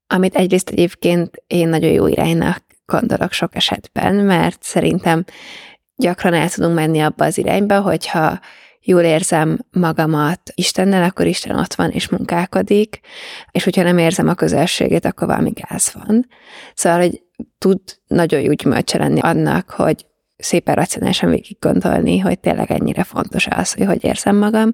amit 0.07 0.35
egyrészt 0.35 0.69
egyébként 0.71 1.43
én 1.47 1.69
nagyon 1.69 1.91
jó 1.91 2.07
iránynak 2.07 2.65
gondolok 2.87 3.33
sok 3.33 3.57
esetben, 3.57 4.15
mert 4.15 4.63
szerintem 4.63 5.25
gyakran 5.97 6.35
el 6.35 6.51
tudunk 6.51 6.75
menni 6.75 7.01
abba 7.01 7.25
az 7.25 7.39
irányba, 7.39 7.81
hogyha 7.81 8.41
jól 8.81 9.03
érzem 9.03 9.59
magamat 9.71 10.41
Istennel, 10.55 11.03
akkor 11.03 11.27
Isten 11.27 11.59
ott 11.59 11.75
van 11.75 11.91
és 11.91 12.09
munkálkodik, 12.09 13.01
és 13.51 13.65
hogyha 13.65 13.83
nem 13.83 13.99
érzem 13.99 14.29
a 14.29 14.35
közelségét, 14.35 15.05
akkor 15.05 15.29
valami 15.29 15.51
gáz 15.51 15.93
van. 15.95 16.27
Szóval, 16.75 16.99
hogy 16.99 17.24
tud 17.59 17.81
nagyon 18.07 18.41
jó 18.41 18.53
gyümölcse 18.53 18.99
lenni 18.99 19.21
annak, 19.21 19.71
hogy 19.71 20.07
szépen 20.37 20.75
racionálisan 20.75 21.31
végig 21.31 21.57
gondolni, 21.61 22.19
hogy 22.19 22.39
tényleg 22.39 22.71
ennyire 22.71 23.05
fontos 23.05 23.47
az, 23.47 23.73
hogy 23.73 23.87
hogy 23.87 24.05
érzem 24.05 24.37
magam. 24.37 24.73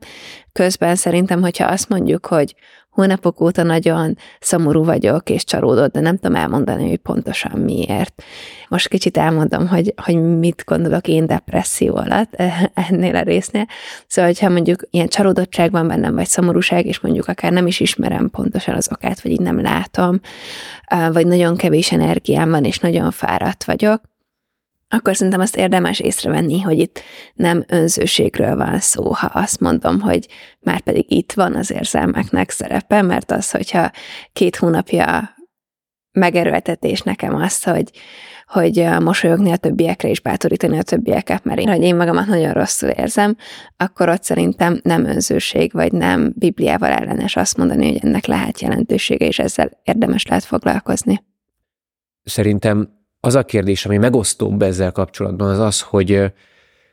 Közben 0.52 0.97
szerintem, 0.97 1.40
hogyha 1.40 1.67
azt 1.67 1.88
mondjuk, 1.88 2.26
hogy 2.26 2.55
hónapok 2.90 3.40
óta 3.40 3.62
nagyon 3.62 4.16
szomorú 4.40 4.85
vagyok 4.85 5.30
és 5.30 5.44
csalódott, 5.44 5.92
de 5.92 6.00
nem 6.00 6.16
tudom 6.16 6.37
elmondani, 6.37 6.88
hogy 6.88 6.99
pontosan 6.99 7.61
miért. 7.61 8.23
Most 8.68 8.88
kicsit 8.88 9.16
elmondom, 9.16 9.68
hogy, 9.68 9.94
hogy 9.97 10.38
mit 10.38 10.62
gondolok 10.66 11.09
én 11.09 11.26
depresszió 11.26 11.97
alatt 11.97 12.42
ennél 12.88 13.16
a 13.16 13.23
résznél. 13.23 13.66
Szóval, 14.06 14.30
hogyha 14.30 14.49
mondjuk 14.49 14.82
ilyen 14.90 15.09
csalódottság 15.09 15.70
van 15.70 15.88
bennem, 15.88 16.14
vagy 16.14 16.26
szomorúság, 16.26 16.87
és 16.87 17.00
mondjuk 17.00 17.28
akár 17.28 17.52
nem 17.52 17.66
is 17.66 17.80
ismerem 17.80 18.30
pontosan 18.30 18.75
az 18.75 18.88
okát, 18.92 19.23
vagy 19.23 19.32
így 19.32 19.40
nem 19.40 19.61
látom, 19.61 20.20
vagy 21.12 21.26
nagyon 21.26 21.56
kevés 21.56 21.92
energiám 21.92 22.50
van, 22.50 22.64
és 22.64 22.78
nagyon 22.78 23.11
fáradt 23.11 23.64
vagyok, 23.64 24.00
akkor 24.92 25.16
szerintem 25.16 25.40
azt 25.40 25.56
érdemes 25.56 26.00
észrevenni, 26.00 26.61
hogy 26.61 26.78
itt 26.78 27.02
nem 27.35 27.64
önzőségről 27.68 28.56
van 28.56 28.78
szó, 28.78 29.12
ha 29.12 29.26
azt 29.26 29.61
mondom, 29.61 30.00
hogy 30.00 30.26
már 30.61 30.80
pedig 30.80 31.12
itt 31.12 31.32
van 31.32 31.54
az 31.54 31.70
érzelmeknek 31.70 32.50
szerepe, 32.50 33.02
mert 33.02 33.30
az, 33.30 33.50
hogyha 33.50 33.90
két 34.32 34.56
hónapja 34.56 35.35
megerőltetés 36.12 37.00
nekem 37.00 37.35
azt, 37.35 37.64
hogy, 37.64 37.90
hogy 38.47 38.88
mosolyogni 39.00 39.50
a 39.50 39.56
többiekre 39.56 40.09
és 40.09 40.20
bátorítani 40.20 40.78
a 40.78 40.82
többieket, 40.82 41.44
mert 41.44 41.61
én, 41.61 41.68
hogy 41.68 41.82
én 41.82 41.97
magamat 41.97 42.26
nagyon 42.26 42.52
rosszul 42.52 42.88
érzem, 42.88 43.37
akkor 43.76 44.09
ott 44.09 44.23
szerintem 44.23 44.80
nem 44.82 45.04
önzőség, 45.04 45.73
vagy 45.73 45.92
nem 45.92 46.32
Bibliával 46.37 46.90
ellenes 46.90 47.37
azt 47.37 47.56
mondani, 47.56 47.87
hogy 47.87 48.00
ennek 48.02 48.26
lehet 48.26 48.61
jelentősége, 48.61 49.26
és 49.26 49.38
ezzel 49.38 49.80
érdemes 49.85 50.26
lehet 50.26 50.44
foglalkozni. 50.44 51.25
Szerintem 52.23 53.00
az 53.20 53.34
a 53.34 53.44
kérdés, 53.44 53.86
ami 53.86 53.96
megosztóbb 53.96 54.62
ezzel 54.62 54.92
kapcsolatban, 54.92 55.50
az 55.50 55.58
az, 55.58 55.80
hogy 55.80 56.32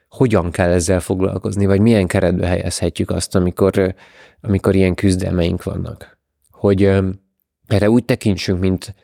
hogyan 0.10 0.52
kell 0.52 0.70
ezzel 0.70 1.00
foglalkozni, 1.00 1.66
vagy 1.66 1.80
milyen 1.80 2.08
keretbe 2.08 2.48
helyezhetjük 2.48 3.10
azt, 3.10 3.36
amikor, 3.36 3.96
amikor 4.42 4.76
ilyen 4.76 4.96
küzdelmeink 4.96 5.64
vannak. 5.64 6.18
Hogy 6.52 6.84
erre 7.68 7.90
úgy 7.90 8.06
tekintsünk, 8.06 8.60
mint 8.60 8.96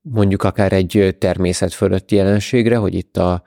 mondjuk 0.00 0.42
akár 0.42 0.72
egy 0.72 1.16
természet 1.18 1.72
fölötti 1.72 2.16
jelenségre, 2.16 2.76
hogy 2.76 2.94
itt 2.94 3.16
a, 3.16 3.42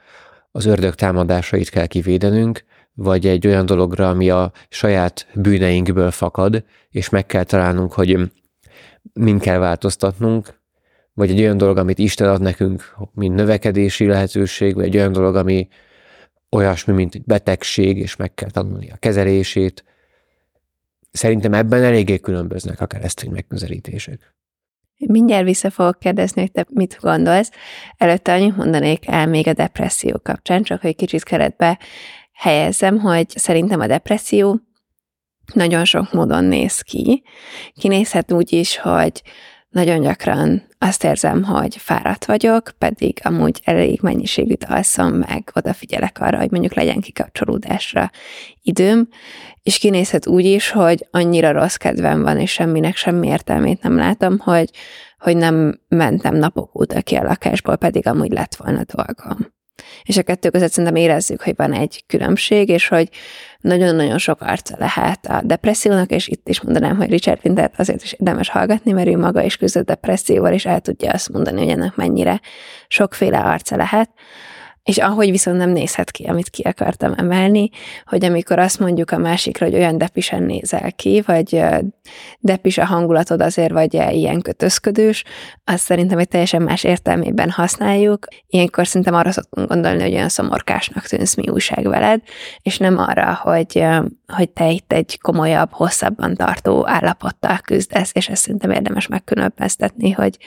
az 0.51 0.65
ördög 0.65 0.95
támadásait 0.95 1.69
kell 1.69 1.85
kivédenünk, 1.85 2.63
vagy 2.93 3.27
egy 3.27 3.47
olyan 3.47 3.65
dologra, 3.65 4.09
ami 4.09 4.29
a 4.29 4.51
saját 4.69 5.27
bűneinkből 5.33 6.11
fakad, 6.11 6.63
és 6.89 7.09
meg 7.09 7.25
kell 7.25 7.43
találnunk, 7.43 7.93
hogy 7.93 8.31
mind 9.13 9.41
kell 9.41 9.57
változtatnunk, 9.57 10.60
vagy 11.13 11.29
egy 11.29 11.39
olyan 11.39 11.57
dolog, 11.57 11.77
amit 11.77 11.99
Isten 11.99 12.29
ad 12.29 12.41
nekünk, 12.41 12.95
mint 13.13 13.35
növekedési 13.35 14.05
lehetőség, 14.05 14.75
vagy 14.75 14.85
egy 14.85 14.95
olyan 14.95 15.11
dolog, 15.11 15.35
ami 15.35 15.67
olyasmi, 16.51 16.93
mint 16.93 17.25
betegség, 17.25 17.97
és 17.97 18.15
meg 18.15 18.33
kell 18.33 18.49
tanulni 18.49 18.91
a 18.91 18.95
kezelését. 18.95 19.83
Szerintem 21.11 21.53
ebben 21.53 21.83
eléggé 21.83 22.19
különböznek 22.19 22.81
a 22.81 22.85
keresztény 22.85 23.31
megközelítések. 23.31 24.35
Mindjárt 24.97 25.45
vissza 25.45 25.69
fogok 25.69 25.99
kérdezni, 25.99 26.41
hogy 26.41 26.51
te 26.51 26.65
mit 26.69 26.97
gondolsz. 27.01 27.51
Előtte 27.97 28.33
annyit 28.33 28.55
mondanék 28.55 29.07
el 29.07 29.27
még 29.27 29.47
a 29.47 29.53
depresszió 29.53 30.19
kapcsán, 30.23 30.63
csak 30.63 30.81
hogy 30.81 30.95
kicsit 30.95 31.23
keretbe 31.23 31.79
helyezzem, 32.33 32.99
hogy 32.99 33.29
szerintem 33.29 33.79
a 33.79 33.87
depresszió 33.87 34.59
nagyon 35.53 35.85
sok 35.85 36.13
módon 36.13 36.43
néz 36.43 36.81
ki. 36.81 37.23
Kinézhet 37.73 38.31
úgy 38.31 38.53
is, 38.53 38.77
hogy 38.77 39.21
nagyon 39.71 40.01
gyakran 40.01 40.63
azt 40.77 41.03
érzem, 41.03 41.43
hogy 41.43 41.75
fáradt 41.77 42.25
vagyok, 42.25 42.71
pedig 42.77 43.19
amúgy 43.23 43.61
elég 43.63 43.99
mennyiségűt 44.01 44.63
alszom 44.63 45.13
meg, 45.13 45.51
odafigyelek 45.53 46.19
arra, 46.19 46.37
hogy 46.37 46.51
mondjuk 46.51 46.73
legyen 46.73 46.99
kikapcsolódásra 46.99 48.11
időm, 48.61 49.07
és 49.63 49.77
kinézhet 49.77 50.27
úgy 50.27 50.45
is, 50.45 50.69
hogy 50.69 51.07
annyira 51.11 51.51
rossz 51.51 51.75
kedvem 51.75 52.21
van, 52.21 52.39
és 52.39 52.51
semminek 52.51 52.95
semmi 52.95 53.27
értelmét 53.27 53.83
nem 53.83 53.95
látom, 53.95 54.39
hogy, 54.39 54.69
hogy 55.19 55.37
nem 55.37 55.79
mentem 55.87 56.35
napok 56.35 56.79
óta 56.79 57.01
ki 57.01 57.15
a 57.15 57.23
lakásból, 57.23 57.75
pedig 57.75 58.07
amúgy 58.07 58.31
lett 58.31 58.55
volna 58.55 58.81
dolgom. 58.93 59.50
És 60.03 60.17
a 60.17 60.23
kettő 60.23 60.49
között 60.49 60.71
szerintem 60.71 61.01
érezzük, 61.01 61.41
hogy 61.41 61.53
van 61.55 61.73
egy 61.73 62.03
különbség, 62.07 62.69
és 62.69 62.87
hogy 62.87 63.09
nagyon-nagyon 63.59 64.17
sok 64.17 64.41
arca 64.41 64.75
lehet 64.79 65.25
a 65.25 65.41
depressziónak, 65.43 66.11
és 66.11 66.27
itt 66.27 66.49
is 66.49 66.61
mondanám, 66.61 66.97
hogy 66.97 67.09
Richard 67.09 67.39
Wintert 67.43 67.79
azért 67.79 68.03
is 68.03 68.11
érdemes 68.11 68.49
hallgatni, 68.49 68.91
mert 68.91 69.07
ő 69.07 69.17
maga 69.17 69.43
is 69.43 69.57
küzdött 69.57 69.85
depresszióval, 69.85 70.53
és 70.53 70.65
el 70.65 70.79
tudja 70.79 71.11
azt 71.11 71.29
mondani, 71.29 71.59
hogy 71.59 71.69
ennek 71.69 71.95
mennyire 71.95 72.41
sokféle 72.87 73.39
arca 73.39 73.75
lehet. 73.75 74.09
És 74.83 74.97
ahogy 74.97 75.31
viszont 75.31 75.57
nem 75.57 75.69
nézhet 75.69 76.11
ki, 76.11 76.23
amit 76.23 76.49
ki 76.49 76.61
akartam 76.61 77.13
emelni, 77.17 77.69
hogy 78.05 78.25
amikor 78.25 78.59
azt 78.59 78.79
mondjuk 78.79 79.11
a 79.11 79.17
másikra, 79.17 79.65
hogy 79.65 79.75
olyan 79.75 79.97
depisen 79.97 80.43
nézel 80.43 80.91
ki, 80.91 81.23
vagy 81.25 81.63
depis 82.39 82.77
a 82.77 82.85
hangulatod 82.85 83.41
azért 83.41 83.71
vagy 83.71 83.93
ilyen 83.93 84.41
kötözködős, 84.41 85.23
azt 85.63 85.83
szerintem 85.83 86.17
egy 86.17 86.27
teljesen 86.27 86.61
más 86.61 86.83
értelmében 86.83 87.49
használjuk. 87.49 88.27
Ilyenkor 88.47 88.87
szerintem 88.87 89.13
arra 89.13 89.31
szoktunk 89.31 89.69
gondolni, 89.69 90.01
hogy 90.01 90.13
olyan 90.13 90.29
szomorkásnak 90.29 91.07
tűnsz, 91.07 91.35
mi 91.35 91.49
újság 91.49 91.87
veled, 91.87 92.21
és 92.61 92.77
nem 92.77 92.97
arra, 92.97 93.39
hogy, 93.41 93.85
hogy 94.27 94.49
te 94.49 94.69
itt 94.69 94.93
egy 94.93 95.19
komolyabb, 95.19 95.69
hosszabban 95.71 96.35
tartó 96.35 96.87
állapottal 96.87 97.57
küzdesz, 97.57 98.11
és 98.13 98.29
ezt 98.29 98.41
szerintem 98.41 98.71
érdemes 98.71 99.07
megkülönböztetni, 99.07 100.11
hogy, 100.11 100.37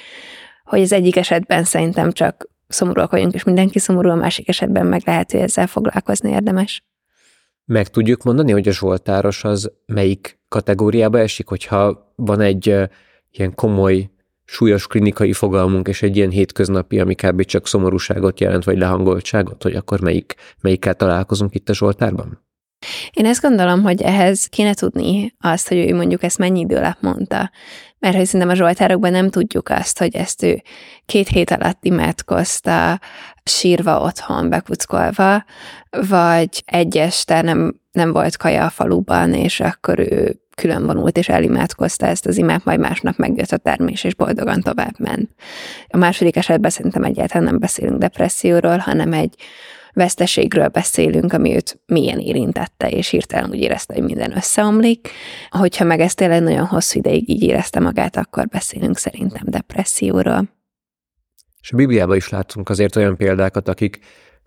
hogy 0.65 0.81
az 0.81 0.93
egyik 0.93 1.17
esetben 1.17 1.65
szerintem 1.65 2.13
csak 2.13 2.53
szomorúak 2.75 3.11
vagyunk, 3.11 3.35
és 3.35 3.45
mindenki 3.45 3.79
szomorú, 3.79 4.11
a 4.11 4.15
másik 4.15 4.49
esetben 4.49 4.87
meg 4.87 5.03
lehet, 5.05 5.31
hogy 5.31 5.41
ezzel 5.41 5.67
foglalkozni 5.67 6.31
érdemes. 6.31 6.85
Meg 7.65 7.89
tudjuk 7.89 8.23
mondani, 8.23 8.53
hogy 8.53 8.69
a 8.69 8.73
Zsoltáros 8.73 9.45
az 9.45 9.73
melyik 9.87 10.39
kategóriába 10.49 11.19
esik, 11.19 11.49
hogyha 11.49 12.13
van 12.17 12.41
egy 12.41 12.67
ilyen 13.31 13.55
komoly, 13.55 14.11
súlyos 14.45 14.87
klinikai 14.87 15.33
fogalmunk, 15.33 15.89
és 15.89 16.03
egy 16.03 16.17
ilyen 16.17 16.31
hétköznapi, 16.31 17.01
ami 17.01 17.15
kb. 17.15 17.45
csak 17.45 17.67
szomorúságot 17.67 18.41
jelent, 18.41 18.65
vagy 18.65 18.79
lehangoltságot, 18.79 19.63
hogy 19.63 19.75
akkor 19.75 20.01
melyik, 20.01 20.35
melyikkel 20.61 20.95
találkozunk 20.95 21.55
itt 21.55 21.69
a 21.69 21.75
Zsoltárban? 21.75 22.44
Én 23.13 23.27
ezt 23.27 23.41
gondolom, 23.41 23.83
hogy 23.83 24.03
ehhez 24.03 24.47
kéne 24.47 24.75
tudni 24.75 25.35
azt, 25.41 25.69
hogy 25.69 25.77
ő 25.77 25.95
mondjuk 25.95 26.23
ezt 26.23 26.39
mennyi 26.39 26.61
idő 26.61 26.77
alatt 26.77 27.01
mondta. 27.01 27.51
Mert 27.99 28.17
hogy 28.17 28.25
szerintem 28.25 28.49
a 28.49 28.55
Zsoltárokban 28.55 29.11
nem 29.11 29.31
tudjuk 29.31 29.69
azt, 29.69 29.99
hogy 29.99 30.15
ezt 30.15 30.43
ő 30.43 30.63
két 31.07 31.29
hét 31.29 31.51
alatt 31.51 31.85
imádkozta, 31.85 33.01
sírva 33.45 34.01
otthon, 34.01 34.49
bekuckolva, 34.49 35.45
vagy 36.09 36.63
egy 36.65 36.97
este 36.97 37.43
nem, 37.43 37.81
nem 37.93 38.13
volt 38.13 38.37
kaja 38.37 38.65
a 38.65 38.71
faluban, 38.71 39.35
és 39.35 39.61
akkor 39.61 39.99
ő 39.99 40.39
külön 40.55 40.87
vonult 40.87 41.19
és 41.19 41.29
elimádkozta 41.29 42.07
ezt 42.07 42.27
az 42.27 42.37
imát, 42.37 42.65
majd 42.65 42.81
másnap 42.81 43.17
megjött 43.17 43.53
a 43.53 43.57
termés, 43.57 44.05
és 44.05 44.15
boldogan 44.15 44.61
tovább 44.61 44.95
ment. 44.99 45.31
A 45.89 45.97
második 45.97 46.37
esetben 46.37 46.71
szerintem 46.71 47.05
egyáltalán 47.05 47.45
nem 47.45 47.59
beszélünk 47.59 47.99
depresszióról, 47.99 48.77
hanem 48.77 49.13
egy 49.13 49.35
veszteségről 49.95 50.69
beszélünk, 50.69 51.33
ami 51.33 51.55
őt 51.55 51.81
milyen 51.87 52.19
érintette, 52.19 52.91
és 52.91 53.09
hirtelen 53.09 53.51
úgy 53.51 53.61
érezte, 53.61 53.95
hogy 53.95 54.03
minden 54.03 54.37
összeomlik. 54.37 55.09
Hogyha 55.51 55.85
meg 55.85 56.01
ezt 56.01 56.17
tényleg 56.17 56.43
nagyon 56.43 56.67
hosszú 56.67 56.99
ideig 56.99 57.29
így 57.29 57.43
érezte 57.43 57.81
magát, 57.81 58.17
akkor 58.17 58.47
beszélünk 58.47 58.99
szerintem 58.99 59.43
depresszióról. 59.47 60.49
És 61.61 61.73
a 61.73 61.77
Bibliában 61.77 62.17
is 62.17 62.29
látunk 62.29 62.69
azért 62.69 62.97
olyan 62.97 63.17
példákat, 63.17 63.69
akik 63.69 63.99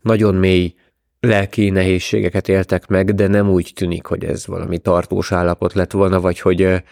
nagyon 0.01 0.35
mély 0.35 0.75
lelki 1.19 1.69
nehézségeket 1.69 2.47
éltek 2.47 2.87
meg, 2.87 3.15
de 3.15 3.27
nem 3.27 3.49
úgy 3.49 3.71
tűnik, 3.75 4.05
hogy 4.05 4.23
ez 4.23 4.47
valami 4.47 4.77
tartós 4.77 5.31
állapot 5.31 5.73
lett 5.73 5.91
volna, 5.91 6.19
vagy 6.19 6.39
hogy 6.39 6.83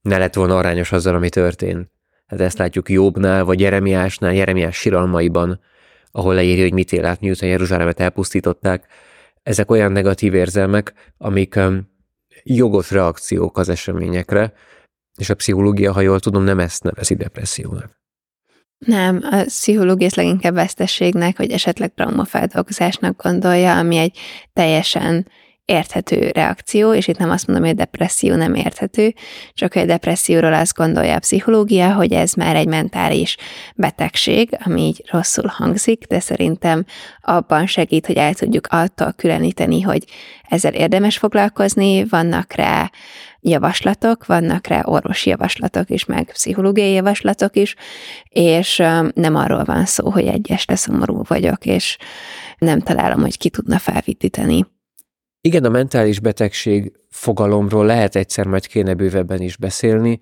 ne 0.00 0.18
lett 0.18 0.34
volna 0.34 0.56
arányos 0.56 0.92
azzal, 0.92 1.14
ami 1.14 1.28
történt. 1.28 1.90
Hát 2.26 2.40
ezt 2.40 2.58
látjuk 2.58 2.88
Jobbnál, 2.88 3.44
vagy 3.44 3.60
Jeremiásnál, 3.60 4.34
Jeremiás 4.34 4.76
siralmaiban, 4.76 5.60
ahol 6.16 6.34
leírja, 6.34 6.62
hogy 6.62 6.72
mit 6.72 6.92
él 6.92 7.04
át, 7.04 7.20
miután 7.20 7.48
Jeruzsálemet 7.48 8.00
elpusztították. 8.00 8.86
Ezek 9.42 9.70
olyan 9.70 9.92
negatív 9.92 10.34
érzelmek, 10.34 11.12
amik 11.18 11.56
um, 11.56 11.90
jogos 12.42 12.90
reakciók 12.90 13.58
az 13.58 13.68
eseményekre, 13.68 14.52
és 15.18 15.30
a 15.30 15.34
pszichológia, 15.34 15.92
ha 15.92 16.00
jól 16.00 16.20
tudom, 16.20 16.44
nem 16.44 16.58
ezt 16.58 16.82
nevezi 16.82 17.14
depressziónak. 17.14 18.00
Nem, 18.78 19.20
a 19.22 19.42
pszichológia 19.44 20.06
ezt 20.06 20.16
leginkább 20.16 20.54
vesztességnek, 20.54 21.36
vagy 21.36 21.50
esetleg 21.50 21.94
traumafeldolgozásnak 21.94 23.22
gondolja, 23.22 23.78
ami 23.78 23.96
egy 23.96 24.18
teljesen 24.52 25.28
érthető 25.64 26.30
reakció, 26.30 26.94
és 26.94 27.08
itt 27.08 27.18
nem 27.18 27.30
azt 27.30 27.46
mondom, 27.46 27.64
hogy 27.64 27.74
a 27.74 27.76
depresszió 27.76 28.34
nem 28.34 28.54
érthető, 28.54 29.14
csak 29.52 29.72
hogy 29.72 29.82
a 29.82 29.86
depresszióról 29.86 30.52
azt 30.52 30.74
gondolja 30.74 31.14
a 31.14 31.18
pszichológia, 31.18 31.94
hogy 31.94 32.12
ez 32.12 32.32
már 32.32 32.56
egy 32.56 32.66
mentális 32.66 33.36
betegség, 33.74 34.58
ami 34.64 34.80
így 34.80 35.04
rosszul 35.10 35.46
hangzik, 35.46 36.06
de 36.06 36.20
szerintem 36.20 36.84
abban 37.20 37.66
segít, 37.66 38.06
hogy 38.06 38.16
el 38.16 38.34
tudjuk 38.34 38.66
attól 38.70 39.12
különíteni, 39.16 39.80
hogy 39.80 40.04
ezzel 40.48 40.72
érdemes 40.72 41.18
foglalkozni, 41.18 42.04
vannak 42.04 42.52
rá 42.52 42.90
javaslatok, 43.40 44.26
vannak 44.26 44.66
rá 44.66 44.82
orvosi 44.84 45.30
javaslatok 45.30 45.90
is, 45.90 46.04
meg 46.04 46.30
pszichológiai 46.32 46.92
javaslatok 46.92 47.56
is, 47.56 47.74
és 48.28 48.76
nem 49.14 49.34
arról 49.34 49.64
van 49.64 49.84
szó, 49.84 50.10
hogy 50.10 50.26
egy 50.26 50.50
este 50.50 50.76
szomorú 50.76 51.22
vagyok, 51.26 51.66
és 51.66 51.96
nem 52.58 52.80
találom, 52.80 53.20
hogy 53.20 53.38
ki 53.38 53.50
tudna 53.50 53.78
felvittíteni 53.78 54.66
igen, 55.46 55.64
a 55.64 55.68
mentális 55.68 56.20
betegség 56.20 56.92
fogalomról 57.10 57.86
lehet 57.86 58.16
egyszer 58.16 58.46
majd 58.46 58.66
kéne 58.66 58.94
bővebben 58.94 59.40
is 59.40 59.56
beszélni. 59.56 60.18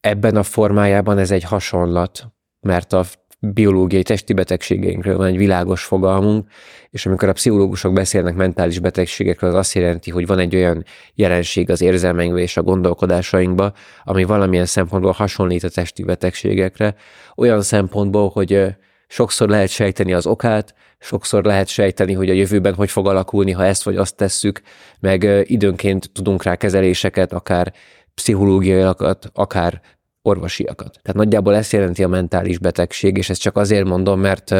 ebben 0.00 0.36
a 0.36 0.42
formájában 0.42 1.18
ez 1.18 1.30
egy 1.30 1.42
hasonlat, 1.42 2.26
mert 2.60 2.92
a 2.92 3.04
biológiai 3.38 4.02
testi 4.02 4.32
betegségeinkről 4.32 5.16
van 5.16 5.26
egy 5.26 5.36
világos 5.36 5.84
fogalmunk, 5.84 6.50
és 6.90 7.06
amikor 7.06 7.28
a 7.28 7.32
pszichológusok 7.32 7.92
beszélnek 7.92 8.34
mentális 8.34 8.78
betegségekről, 8.78 9.50
az 9.50 9.56
azt 9.56 9.74
jelenti, 9.74 10.10
hogy 10.10 10.26
van 10.26 10.38
egy 10.38 10.56
olyan 10.56 10.84
jelenség 11.14 11.70
az 11.70 11.80
érzelmeinkben 11.80 12.42
és 12.42 12.56
a 12.56 12.62
gondolkodásainkban, 12.62 13.72
ami 14.04 14.24
valamilyen 14.24 14.66
szempontból 14.66 15.12
hasonlít 15.12 15.64
a 15.64 15.68
testi 15.68 16.02
betegségekre, 16.02 16.94
olyan 17.36 17.62
szempontból, 17.62 18.28
hogy 18.28 18.76
sokszor 19.06 19.48
lehet 19.48 19.68
sejteni 19.68 20.12
az 20.12 20.26
okát, 20.26 20.74
sokszor 20.98 21.44
lehet 21.44 21.68
sejteni, 21.68 22.12
hogy 22.12 22.30
a 22.30 22.32
jövőben 22.32 22.74
hogy 22.74 22.90
fog 22.90 23.06
alakulni, 23.06 23.52
ha 23.52 23.64
ezt 23.64 23.82
vagy 23.82 23.96
azt 23.96 24.16
tesszük, 24.16 24.60
meg 25.00 25.44
időnként 25.50 26.10
tudunk 26.12 26.42
rá 26.42 26.56
kezeléseket, 26.56 27.32
akár 27.32 27.72
pszichológiaiakat, 28.14 29.30
akár 29.32 29.80
orvosiakat. 30.22 30.98
Tehát 31.02 31.14
nagyjából 31.14 31.54
ezt 31.54 31.72
jelenti 31.72 32.02
a 32.02 32.08
mentális 32.08 32.58
betegség, 32.58 33.16
és 33.16 33.30
ezt 33.30 33.40
csak 33.40 33.56
azért 33.56 33.84
mondom, 33.84 34.20
mert 34.20 34.54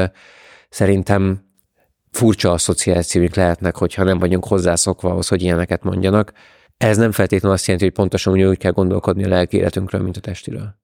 szerintem 0.68 1.44
furcsa 2.10 2.52
asszociációink 2.52 3.34
lehetnek, 3.34 3.76
hogyha 3.76 4.04
nem 4.04 4.18
vagyunk 4.18 4.44
hozzászokva 4.46 5.10
ahhoz, 5.10 5.28
hogy 5.28 5.42
ilyeneket 5.42 5.82
mondjanak. 5.82 6.32
Ez 6.76 6.96
nem 6.96 7.12
feltétlenül 7.12 7.56
azt 7.56 7.66
jelenti, 7.66 7.86
hogy 7.86 7.96
pontosan 7.96 8.48
úgy 8.48 8.58
kell 8.58 8.72
gondolkodni 8.72 9.24
a 9.24 9.28
lelki 9.28 9.56
életünkről, 9.56 10.02
mint 10.02 10.16
a 10.16 10.20
testiről. 10.20 10.74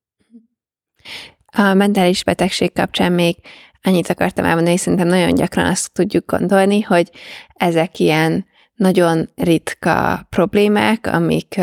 A 1.56 1.74
mentális 1.74 2.24
betegség 2.24 2.72
kapcsán 2.72 3.12
még 3.12 3.36
annyit 3.82 4.08
akartam 4.08 4.44
elmondani, 4.44 4.70
hogy 4.70 4.80
szerintem 4.80 5.08
nagyon 5.08 5.34
gyakran 5.34 5.66
azt 5.66 5.92
tudjuk 5.92 6.30
gondolni, 6.30 6.80
hogy 6.80 7.10
ezek 7.54 7.98
ilyen 7.98 8.46
nagyon 8.74 9.30
ritka 9.36 10.26
problémák, 10.30 11.06
amik 11.06 11.54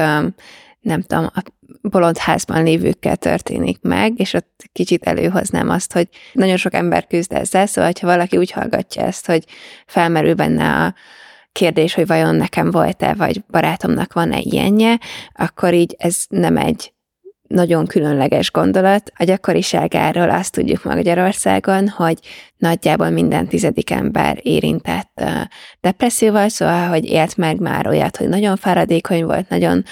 nem 0.80 1.02
tudom, 1.02 1.30
a 1.34 1.43
bolondházban 1.82 2.63
lévőkkel 2.63 3.17
történik 3.17 3.82
meg, 3.82 4.19
és 4.19 4.34
ott 4.34 4.63
kicsit 4.71 5.04
előhoznám 5.04 5.69
azt, 5.69 5.93
hogy 5.93 6.08
nagyon 6.34 6.58
sok 6.58 6.73
ember 6.73 7.08
küzd 7.08 7.34
ezzel, 7.34 7.65
szóval 7.65 7.91
ha 7.99 8.08
valaki 8.08 8.38
úgy 8.38 8.52
hallgatja 8.52 9.02
ezt, 9.02 9.25
hogy 9.25 9.43
felmerül 9.86 10.34
benne 10.34 10.86
a 10.86 10.93
kérdés, 11.52 11.93
hogy 11.93 12.08
vajon 12.08 12.36
nekem 12.36 12.71
volt-e, 12.71 13.13
vagy 13.13 13.43
barátomnak 13.45 14.13
van-e 14.13 14.39
ilyenje, 14.39 14.99
akkor 15.34 15.73
így 15.73 15.95
ez 15.97 16.23
nem 16.30 16.58
egy 16.58 16.93
nagyon 17.49 17.85
különleges 17.85 18.51
gondolat. 18.51 19.12
A 19.15 19.23
gyakoriságáról 19.23 20.29
azt 20.29 20.51
tudjuk 20.51 20.83
Magyarországon, 20.83 21.88
hogy 21.88 22.17
nagyjából 22.57 23.09
minden 23.09 23.47
tizedik 23.47 23.89
ember 23.91 24.39
érintett 24.41 25.21
depresszióval, 25.81 26.49
szóval, 26.49 26.88
hogy 26.88 27.05
élt 27.05 27.38
meg 27.38 27.59
már 27.59 27.88
olyat, 27.88 28.17
hogy 28.17 28.29
nagyon 28.29 28.55
fáradékony 28.55 29.25
volt, 29.25 29.49
nagyon 29.49 29.83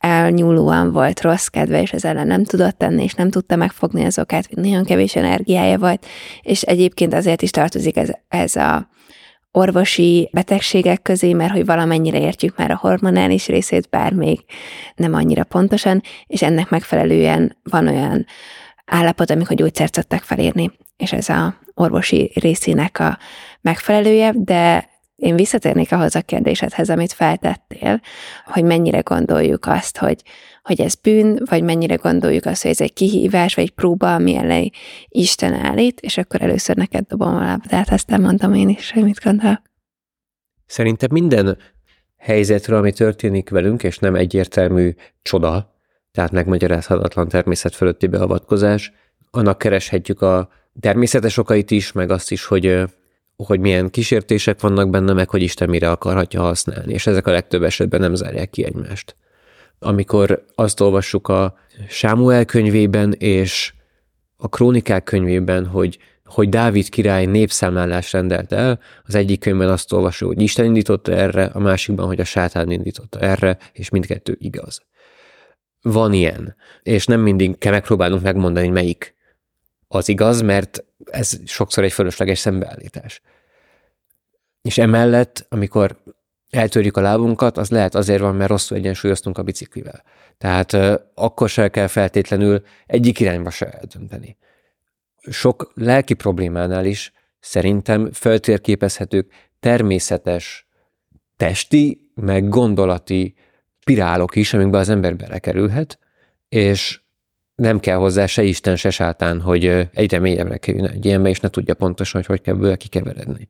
elnyúlóan 0.00 0.92
volt 0.92 1.20
rossz 1.20 1.46
kedve, 1.46 1.80
és 1.82 1.92
ez 1.92 2.04
ellen 2.04 2.26
nem 2.26 2.44
tudott 2.44 2.78
tenni, 2.78 3.02
és 3.02 3.14
nem 3.14 3.30
tudta 3.30 3.56
megfogni 3.56 4.04
az 4.04 4.18
okát, 4.18 4.48
nagyon 4.50 4.84
kevés 4.84 5.16
energiája 5.16 5.78
volt, 5.78 6.06
és 6.42 6.62
egyébként 6.62 7.14
azért 7.14 7.42
is 7.42 7.50
tartozik 7.50 7.96
ez, 7.96 8.10
ez 8.28 8.56
a 8.56 8.88
orvosi 9.52 10.28
betegségek 10.32 11.02
közé, 11.02 11.32
mert 11.32 11.52
hogy 11.52 11.64
valamennyire 11.64 12.20
értjük 12.20 12.56
már 12.56 12.70
a 12.70 12.78
hormonális 12.80 13.46
részét, 13.46 13.88
bár 13.90 14.12
még 14.12 14.44
nem 14.94 15.14
annyira 15.14 15.44
pontosan, 15.44 16.02
és 16.26 16.42
ennek 16.42 16.70
megfelelően 16.70 17.56
van 17.62 17.88
olyan 17.88 18.26
állapot, 18.84 19.30
amikor 19.30 19.56
gyógyszert 19.56 19.94
szoktak 19.94 20.22
felírni, 20.22 20.70
és 20.96 21.12
ez 21.12 21.28
a 21.28 21.54
orvosi 21.74 22.30
részének 22.34 22.98
a 22.98 23.18
megfelelője, 23.60 24.32
de 24.36 24.90
én 25.16 25.36
visszatérnék 25.36 25.92
ahhoz 25.92 26.14
a 26.14 26.20
kérdésedhez, 26.20 26.90
amit 26.90 27.12
feltettél, 27.12 28.00
hogy 28.44 28.64
mennyire 28.64 29.00
gondoljuk 29.00 29.66
azt, 29.66 29.98
hogy, 29.98 30.22
hogy 30.62 30.80
ez 30.80 30.94
bűn, 30.94 31.38
vagy 31.44 31.62
mennyire 31.62 31.94
gondoljuk 31.94 32.44
azt, 32.44 32.62
hogy 32.62 32.70
ez 32.70 32.80
egy 32.80 32.92
kihívás, 32.92 33.54
vagy 33.54 33.64
egy 33.64 33.70
próba, 33.70 34.14
ami 34.14 34.36
elej 34.36 34.70
Isten 35.08 35.54
állít, 35.54 36.00
és 36.00 36.18
akkor 36.18 36.42
először 36.42 36.76
neked 36.76 37.06
dobom 37.06 37.34
a 37.34 37.40
lábadát, 37.40 37.90
aztán 37.90 38.20
mondtam 38.20 38.54
én 38.54 38.68
is, 38.68 38.90
hogy 38.90 39.04
mit 39.04 39.20
gondolok. 39.24 39.62
Szerintem 40.66 41.08
minden 41.12 41.58
helyzetről, 42.16 42.78
ami 42.78 42.92
történik 42.92 43.50
velünk, 43.50 43.82
és 43.82 43.98
nem 43.98 44.14
egyértelmű 44.14 44.94
csoda, 45.22 45.74
tehát 46.12 46.30
megmagyarázhatatlan 46.30 47.28
természet 47.28 47.74
fölötti 47.74 48.06
beavatkozás, 48.06 48.92
annak 49.30 49.58
kereshetjük 49.58 50.22
a 50.22 50.48
természetes 50.80 51.36
okait 51.36 51.70
is, 51.70 51.92
meg 51.92 52.10
azt 52.10 52.30
is, 52.30 52.44
hogy 52.44 52.84
hogy 53.36 53.60
milyen 53.60 53.90
kísértések 53.90 54.60
vannak 54.60 54.90
benne, 54.90 55.12
meg 55.12 55.30
hogy 55.30 55.42
Isten 55.42 55.68
mire 55.68 55.90
akarhatja 55.90 56.40
használni, 56.40 56.92
és 56.92 57.06
ezek 57.06 57.26
a 57.26 57.30
legtöbb 57.30 57.62
esetben 57.62 58.00
nem 58.00 58.14
zárják 58.14 58.50
ki 58.50 58.64
egymást. 58.64 59.16
Amikor 59.82 60.44
azt 60.54 60.80
olvassuk 60.80 61.28
a 61.28 61.54
Sámuel 61.88 62.44
könyvében 62.44 63.12
és 63.12 63.74
a 64.36 64.48
Krónikák 64.48 65.04
könyvében, 65.04 65.66
hogy 65.66 65.98
hogy 66.32 66.48
Dávid 66.48 66.88
király 66.88 67.26
népszámlálás 67.26 68.12
rendelt 68.12 68.52
el, 68.52 68.80
az 69.04 69.14
egyik 69.14 69.40
könyvben 69.40 69.68
azt 69.68 69.92
olvasó, 69.92 70.26
hogy 70.26 70.42
Isten 70.42 70.64
indította 70.64 71.12
erre, 71.12 71.44
a 71.44 71.58
másikban, 71.58 72.06
hogy 72.06 72.20
a 72.20 72.24
sátán 72.24 72.70
indította 72.70 73.18
erre, 73.18 73.58
és 73.72 73.88
mindkettő 73.88 74.36
igaz. 74.38 74.82
Van 75.82 76.12
ilyen, 76.12 76.56
és 76.82 77.06
nem 77.06 77.20
mindig 77.20 77.58
kell 77.58 77.72
megpróbálnunk 77.72 78.22
megmondani, 78.22 78.66
hogy 78.66 78.74
melyik 78.74 79.14
az 79.88 80.08
igaz, 80.08 80.42
mert 80.42 80.84
ez 81.04 81.40
sokszor 81.44 81.84
egy 81.84 81.92
fölösleges 81.92 82.38
szembeállítás. 82.38 83.20
És 84.62 84.78
emellett, 84.78 85.46
amikor 85.48 86.02
eltörjük 86.52 86.96
a 86.96 87.00
lábunkat, 87.00 87.58
az 87.58 87.70
lehet 87.70 87.94
azért 87.94 88.20
van, 88.20 88.34
mert 88.34 88.50
rosszul 88.50 88.76
egyensúlyoztunk 88.76 89.38
a 89.38 89.42
biciklivel. 89.42 90.02
Tehát 90.38 90.72
akkor 91.14 91.48
se 91.48 91.68
kell 91.68 91.86
feltétlenül 91.86 92.62
egyik 92.86 93.20
irányba 93.20 93.50
se 93.50 93.70
eldönteni. 93.70 94.36
Sok 95.30 95.72
lelki 95.74 96.14
problémánál 96.14 96.84
is 96.84 97.12
szerintem 97.40 98.12
feltérképezhetők 98.12 99.32
természetes 99.60 100.66
testi, 101.36 102.10
meg 102.14 102.48
gondolati 102.48 103.34
pirálok 103.84 104.36
is, 104.36 104.54
amikbe 104.54 104.78
az 104.78 104.88
ember 104.88 105.16
belekerülhet, 105.16 105.98
és 106.48 107.00
nem 107.54 107.80
kell 107.80 107.96
hozzá 107.96 108.26
se 108.26 108.42
Isten, 108.42 108.76
se 108.76 108.90
sátán, 108.90 109.40
hogy 109.40 109.88
egyre 109.92 110.18
mélyebbre 110.18 110.56
kerüljön 110.56 110.90
egy 110.90 111.04
ilyenbe, 111.04 111.28
és 111.28 111.40
ne 111.40 111.48
tudja 111.48 111.74
pontosan, 111.74 112.20
hogy 112.20 112.30
hogy 112.30 112.40
kell 112.40 112.54
bőle 112.54 112.76
kikeveredni. 112.76 113.48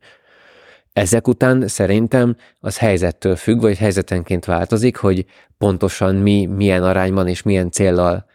Ezek 0.92 1.28
után 1.28 1.68
szerintem 1.68 2.36
az 2.60 2.78
helyzettől 2.78 3.36
függ, 3.36 3.60
vagy 3.60 3.78
helyzetenként 3.78 4.44
változik, 4.44 4.96
hogy 4.96 5.26
pontosan 5.58 6.14
mi, 6.14 6.46
milyen 6.46 6.82
arányban 6.82 7.28
és 7.28 7.42
milyen 7.42 7.70
céllal 7.70 8.26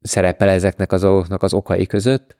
szerepel 0.00 0.48
ezeknek 0.48 0.92
az 0.92 1.04
okoknak 1.04 1.42
az 1.42 1.54
okai 1.54 1.86
között, 1.86 2.36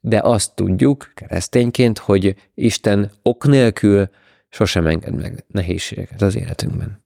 de 0.00 0.20
azt 0.22 0.54
tudjuk 0.54 1.12
keresztényként, 1.14 1.98
hogy 1.98 2.34
Isten 2.54 3.10
ok 3.22 3.46
nélkül 3.46 4.08
sosem 4.48 4.86
enged 4.86 5.14
meg 5.14 5.44
nehézségeket 5.48 6.22
az 6.22 6.36
életünkben. 6.36 7.04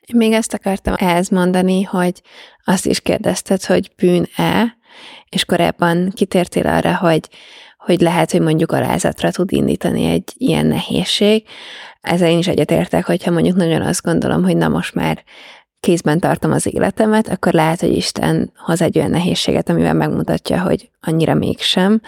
Én 0.00 0.16
még 0.16 0.32
ezt 0.32 0.54
akartam 0.54 0.94
ehhez 0.96 1.28
mondani, 1.28 1.82
hogy 1.82 2.22
azt 2.64 2.86
is 2.86 3.00
kérdezted, 3.00 3.64
hogy 3.64 3.92
bűn-e, 3.96 4.76
és 5.28 5.44
korábban 5.44 6.10
kitértél 6.10 6.66
arra, 6.66 6.96
hogy, 6.96 7.28
hogy 7.80 8.00
lehet, 8.00 8.30
hogy 8.30 8.40
mondjuk 8.40 8.72
alázatra 8.72 9.30
tud 9.30 9.52
indítani 9.52 10.04
egy 10.04 10.32
ilyen 10.36 10.66
nehézség. 10.66 11.44
Ezzel 12.00 12.28
én 12.28 12.38
is 12.38 12.48
egyetértek, 12.48 13.06
hogyha 13.06 13.30
mondjuk 13.30 13.56
nagyon 13.56 13.82
azt 13.82 14.02
gondolom, 14.02 14.42
hogy 14.42 14.56
na 14.56 14.68
most 14.68 14.94
már 14.94 15.24
kézben 15.80 16.20
tartom 16.20 16.52
az 16.52 16.74
életemet, 16.74 17.28
akkor 17.28 17.52
lehet, 17.52 17.80
hogy 17.80 17.96
Isten 17.96 18.52
hoz 18.56 18.82
egy 18.82 18.98
olyan 18.98 19.10
nehézséget, 19.10 19.68
amivel 19.68 19.94
megmutatja, 19.94 20.60
hogy 20.60 20.90
annyira 21.00 21.34
mégsem. 21.34 22.00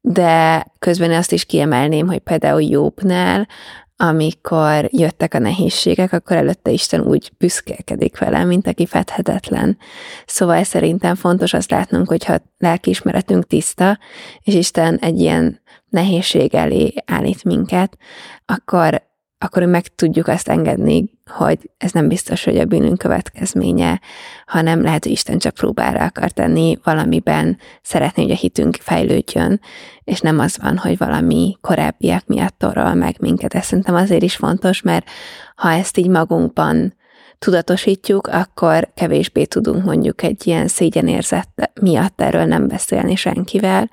De 0.00 0.66
közben 0.78 1.12
azt 1.12 1.32
is 1.32 1.44
kiemelném, 1.44 2.06
hogy 2.06 2.18
például 2.18 2.62
Jobbnál 2.62 3.48
amikor 3.96 4.88
jöttek 4.90 5.34
a 5.34 5.38
nehézségek, 5.38 6.12
akkor 6.12 6.36
előtte 6.36 6.70
Isten 6.70 7.00
úgy 7.00 7.32
büszkélkedik 7.38 8.18
vele, 8.18 8.44
mint 8.44 8.66
aki 8.66 8.86
fedhetetlen. 8.86 9.78
Szóval 10.26 10.62
szerintem 10.62 11.14
fontos 11.14 11.52
azt 11.52 11.70
látnunk, 11.70 12.08
hogyha 12.08 12.38
lelkiismeretünk 12.58 13.46
tiszta, 13.46 13.98
és 14.40 14.54
Isten 14.54 14.96
egy 14.96 15.20
ilyen 15.20 15.60
nehézség 15.88 16.54
elé 16.54 16.94
állít 17.04 17.44
minket, 17.44 17.98
akkor 18.46 19.02
akkor 19.38 19.62
meg 19.62 19.86
tudjuk 19.94 20.26
azt 20.26 20.48
engedni, 20.48 21.10
hogy 21.30 21.70
ez 21.78 21.92
nem 21.92 22.08
biztos, 22.08 22.44
hogy 22.44 22.58
a 22.58 22.64
bűnünk 22.64 22.98
következménye, 22.98 24.00
hanem 24.46 24.82
lehet, 24.82 25.02
hogy 25.02 25.12
Isten 25.12 25.38
csak 25.38 25.54
próbára 25.54 26.04
akar 26.04 26.30
tenni 26.30 26.78
valamiben, 26.84 27.58
szeretné, 27.82 28.22
hogy 28.22 28.32
a 28.32 28.36
hitünk 28.36 28.76
fejlődjön, 28.80 29.60
és 30.04 30.20
nem 30.20 30.38
az 30.38 30.58
van, 30.62 30.76
hogy 30.76 30.98
valami 30.98 31.56
korábbiak 31.60 32.26
miatt 32.26 32.58
torol 32.58 32.94
meg 32.94 33.16
minket. 33.18 33.54
Ez 33.54 33.64
szerintem 33.64 33.94
azért 33.94 34.22
is 34.22 34.36
fontos, 34.36 34.82
mert 34.82 35.10
ha 35.54 35.70
ezt 35.70 35.96
így 35.98 36.08
magunkban 36.08 36.95
tudatosítjuk, 37.38 38.26
akkor 38.26 38.90
kevésbé 38.94 39.44
tudunk 39.44 39.84
mondjuk 39.84 40.22
egy 40.22 40.46
ilyen 40.46 40.68
szégyenérzet 40.68 41.70
miatt 41.80 42.20
erről 42.20 42.44
nem 42.44 42.68
beszélni 42.68 43.14
senkivel. 43.14 43.88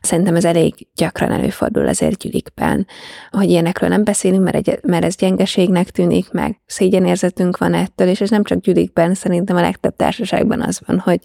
Szerintem 0.00 0.36
ez 0.36 0.44
elég 0.44 0.74
gyakran 0.94 1.30
előfordul 1.30 1.88
azért 1.88 2.18
gyülikben, 2.18 2.86
hogy 3.30 3.50
ilyenekről 3.50 3.88
nem 3.88 4.04
beszélünk, 4.04 4.42
mert, 4.42 4.56
egy, 4.56 4.78
mert 4.82 5.04
ez 5.04 5.16
gyengeségnek 5.16 5.90
tűnik, 5.90 6.30
meg 6.30 6.60
szégyenérzetünk 6.66 7.58
van 7.58 7.74
ettől, 7.74 8.08
és 8.08 8.20
ez 8.20 8.30
nem 8.30 8.44
csak 8.44 8.60
gyülikben, 8.60 9.14
szerintem 9.14 9.56
a 9.56 9.60
legtöbb 9.60 9.96
társaságban 9.96 10.60
az 10.60 10.80
van, 10.86 10.98
hogy 10.98 11.20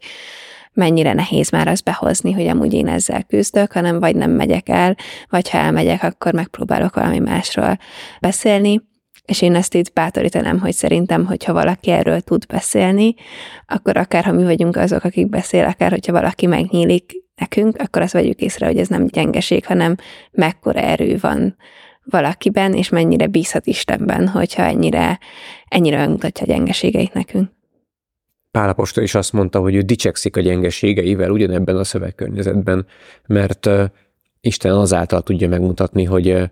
mennyire 0.75 1.13
nehéz 1.13 1.49
már 1.49 1.67
azt 1.67 1.83
behozni, 1.83 2.31
hogy 2.31 2.47
amúgy 2.47 2.73
én 2.73 2.87
ezzel 2.87 3.23
küzdök, 3.23 3.71
hanem 3.71 3.99
vagy 3.99 4.15
nem 4.15 4.31
megyek 4.31 4.69
el, 4.69 4.95
vagy 5.29 5.49
ha 5.49 5.57
elmegyek, 5.57 6.03
akkor 6.03 6.33
megpróbálok 6.33 6.95
valami 6.95 7.19
másról 7.19 7.77
beszélni. 8.19 8.81
És 9.25 9.41
én 9.41 9.55
ezt 9.55 9.73
itt 9.73 9.93
bátorítanám, 9.93 10.59
hogy 10.59 10.73
szerintem, 10.73 11.25
hogyha 11.25 11.53
valaki 11.53 11.91
erről 11.91 12.21
tud 12.21 12.45
beszélni, 12.45 13.15
akkor 13.67 13.97
akár 13.97 14.23
ha 14.23 14.31
mi 14.31 14.43
vagyunk 14.43 14.75
azok, 14.75 15.03
akik 15.03 15.29
beszél, 15.29 15.65
akár 15.65 15.91
hogyha 15.91 16.11
valaki 16.11 16.45
megnyílik 16.45 17.11
nekünk, 17.35 17.77
akkor 17.77 18.01
azt 18.01 18.13
vegyük 18.13 18.39
észre, 18.39 18.65
hogy 18.65 18.77
ez 18.77 18.87
nem 18.87 19.07
gyengeség, 19.07 19.65
hanem 19.65 19.95
mekkora 20.31 20.79
erő 20.79 21.17
van 21.21 21.55
valakiben, 22.03 22.73
és 22.73 22.89
mennyire 22.89 23.27
bízhat 23.27 23.67
Istenben, 23.67 24.27
hogyha 24.27 24.63
ennyire, 24.63 25.19
ennyire 25.67 25.97
megmutatja 25.97 26.45
a 26.45 26.49
gyengeségeit 26.49 27.13
nekünk. 27.13 27.49
Pálapostól 28.51 29.03
is 29.03 29.15
azt 29.15 29.33
mondta, 29.33 29.59
hogy 29.59 29.75
ő 29.75 29.81
dicsekszik 29.81 30.37
a 30.37 30.41
gyengeségeivel 30.41 31.31
ugyanebben 31.31 31.77
a 31.77 31.83
szövegkörnyezetben, 31.83 32.85
mert 33.25 33.69
Isten 34.41 34.71
azáltal 34.71 35.21
tudja 35.21 35.47
megmutatni, 35.47 36.03
hogy, 36.03 36.51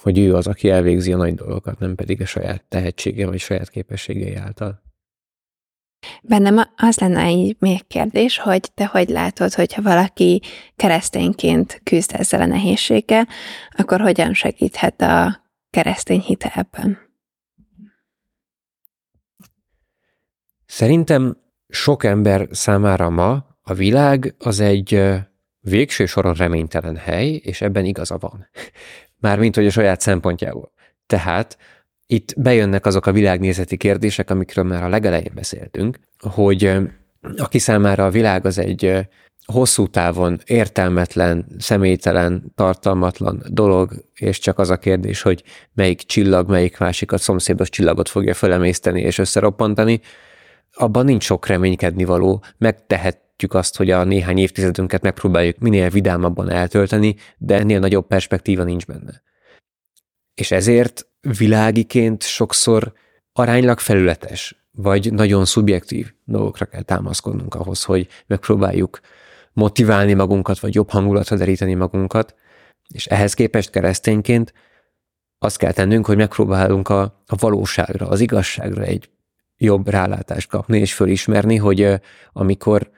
hogy 0.00 0.18
ő 0.18 0.34
az, 0.34 0.46
aki 0.46 0.70
elvégzi 0.70 1.12
a 1.12 1.16
nagy 1.16 1.34
dolgokat, 1.34 1.78
nem 1.78 1.94
pedig 1.94 2.20
a 2.20 2.26
saját 2.26 2.64
tehetsége 2.68 3.26
vagy 3.26 3.38
saját 3.38 3.70
képességei 3.70 4.34
által. 4.34 4.82
Bennem 6.22 6.60
az 6.76 6.98
lenne 6.98 7.20
egy 7.20 7.56
még 7.58 7.86
kérdés, 7.86 8.38
hogy 8.38 8.72
te 8.74 8.86
hogy 8.86 9.08
látod, 9.08 9.54
hogyha 9.54 9.82
valaki 9.82 10.42
keresztényként 10.76 11.80
küzd 11.84 12.10
ezzel 12.14 12.40
a 12.40 12.46
nehézséggel, 12.46 13.28
akkor 13.70 14.00
hogyan 14.00 14.34
segíthet 14.34 15.00
a 15.00 15.42
keresztény 15.70 16.20
hite 16.20 16.52
ebben? 16.54 16.98
Szerintem 20.66 21.36
sok 21.68 22.04
ember 22.04 22.48
számára 22.50 23.10
ma 23.10 23.46
a 23.62 23.74
világ 23.74 24.34
az 24.38 24.60
egy 24.60 25.02
végső 25.60 26.06
soron 26.06 26.34
reménytelen 26.34 26.96
hely, 26.96 27.28
és 27.28 27.60
ebben 27.60 27.84
igaza 27.84 28.18
van. 28.18 28.48
Mármint, 29.22 29.54
hogy 29.54 29.66
a 29.66 29.70
saját 29.70 30.00
szempontjából. 30.00 30.72
Tehát 31.06 31.58
itt 32.06 32.34
bejönnek 32.36 32.86
azok 32.86 33.06
a 33.06 33.12
világnézeti 33.12 33.76
kérdések, 33.76 34.30
amikről 34.30 34.64
már 34.64 34.82
a 34.82 34.88
legelején 34.88 35.32
beszéltünk, 35.34 35.98
hogy 36.18 36.78
aki 37.36 37.58
számára 37.58 38.04
a 38.04 38.10
világ 38.10 38.46
az 38.46 38.58
egy 38.58 39.08
hosszú 39.44 39.86
távon 39.86 40.40
értelmetlen, 40.44 41.46
személytelen, 41.58 42.52
tartalmatlan 42.54 43.42
dolog, 43.48 43.92
és 44.14 44.38
csak 44.38 44.58
az 44.58 44.70
a 44.70 44.78
kérdés, 44.78 45.22
hogy 45.22 45.42
melyik 45.74 46.00
csillag, 46.00 46.48
melyik 46.48 46.78
másikat 46.78 47.20
szomszédos 47.20 47.68
csillagot 47.68 48.08
fogja 48.08 48.34
fölemészteni 48.34 49.00
és 49.00 49.18
összeroppantani, 49.18 50.00
abban 50.72 51.04
nincs 51.04 51.24
sok 51.24 51.46
reménykedni 51.46 52.04
való, 52.04 52.42
megtehetjük 53.42 53.54
azt, 53.54 53.76
hogy 53.76 53.90
a 53.90 54.04
néhány 54.04 54.38
évtizedünket 54.38 55.02
megpróbáljuk 55.02 55.58
minél 55.58 55.90
vidámabban 55.90 56.50
eltölteni, 56.50 57.16
de 57.38 57.58
ennél 57.58 57.78
nagyobb 57.78 58.06
perspektíva 58.06 58.64
nincs 58.64 58.86
benne. 58.86 59.22
És 60.34 60.50
ezért 60.50 61.06
világiként 61.38 62.22
sokszor 62.22 62.92
aránylag 63.32 63.78
felületes, 63.78 64.56
vagy 64.72 65.12
nagyon 65.12 65.44
szubjektív 65.44 66.12
dolgokra 66.24 66.66
kell 66.66 66.82
támaszkodnunk 66.82 67.54
ahhoz, 67.54 67.84
hogy 67.84 68.08
megpróbáljuk 68.26 69.00
motiválni 69.52 70.14
magunkat, 70.14 70.60
vagy 70.60 70.74
jobb 70.74 70.90
hangulatra 70.90 71.36
deríteni 71.36 71.74
magunkat, 71.74 72.34
és 72.88 73.06
ehhez 73.06 73.34
képest 73.34 73.70
keresztényként 73.70 74.52
azt 75.38 75.56
kell 75.58 75.72
tennünk, 75.72 76.06
hogy 76.06 76.16
megpróbálunk 76.16 76.88
a, 76.88 77.02
a 77.26 77.36
valóságra, 77.36 78.08
az 78.08 78.20
igazságra 78.20 78.82
egy 78.82 79.10
jobb 79.56 79.88
rálátást 79.88 80.48
kapni 80.48 80.78
és 80.78 80.94
fölismerni, 80.94 81.56
hogy 81.56 82.00
amikor 82.32 82.90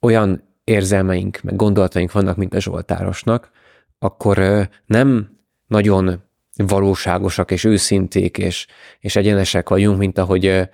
olyan 0.00 0.42
érzelmeink, 0.64 1.40
meg 1.42 1.56
gondolataink 1.56 2.12
vannak, 2.12 2.36
mint 2.36 2.54
a 2.54 2.60
Zsoltárosnak, 2.60 3.50
akkor 3.98 4.68
nem 4.86 5.38
nagyon 5.66 6.22
valóságosak 6.56 7.50
és 7.50 7.64
őszinték 7.64 8.38
és, 8.38 8.66
és 9.00 9.16
egyenesek 9.16 9.68
vagyunk, 9.68 9.98
mint 9.98 10.18
ahogy 10.18 10.68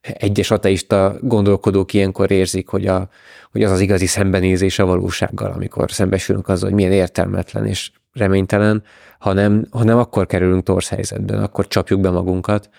egyes 0.00 0.50
ateista 0.50 1.16
gondolkodók 1.20 1.92
ilyenkor 1.92 2.30
érzik, 2.30 2.68
hogy, 2.68 2.86
a, 2.86 3.08
hogy 3.50 3.62
az 3.62 3.70
az 3.70 3.80
igazi 3.80 4.06
szembenézés 4.06 4.78
a 4.78 4.86
valósággal, 4.86 5.52
amikor 5.52 5.90
szembesülünk 5.90 6.48
azzal, 6.48 6.68
hogy 6.68 6.78
milyen 6.78 6.92
értelmetlen 6.92 7.66
és 7.66 7.90
reménytelen, 8.12 8.82
hanem, 9.18 9.66
hanem 9.70 9.98
akkor 9.98 10.26
kerülünk 10.26 10.62
torsz 10.62 10.88
helyzetben, 10.88 11.42
akkor 11.42 11.68
csapjuk 11.68 12.00
be 12.00 12.10
magunkat, 12.10 12.70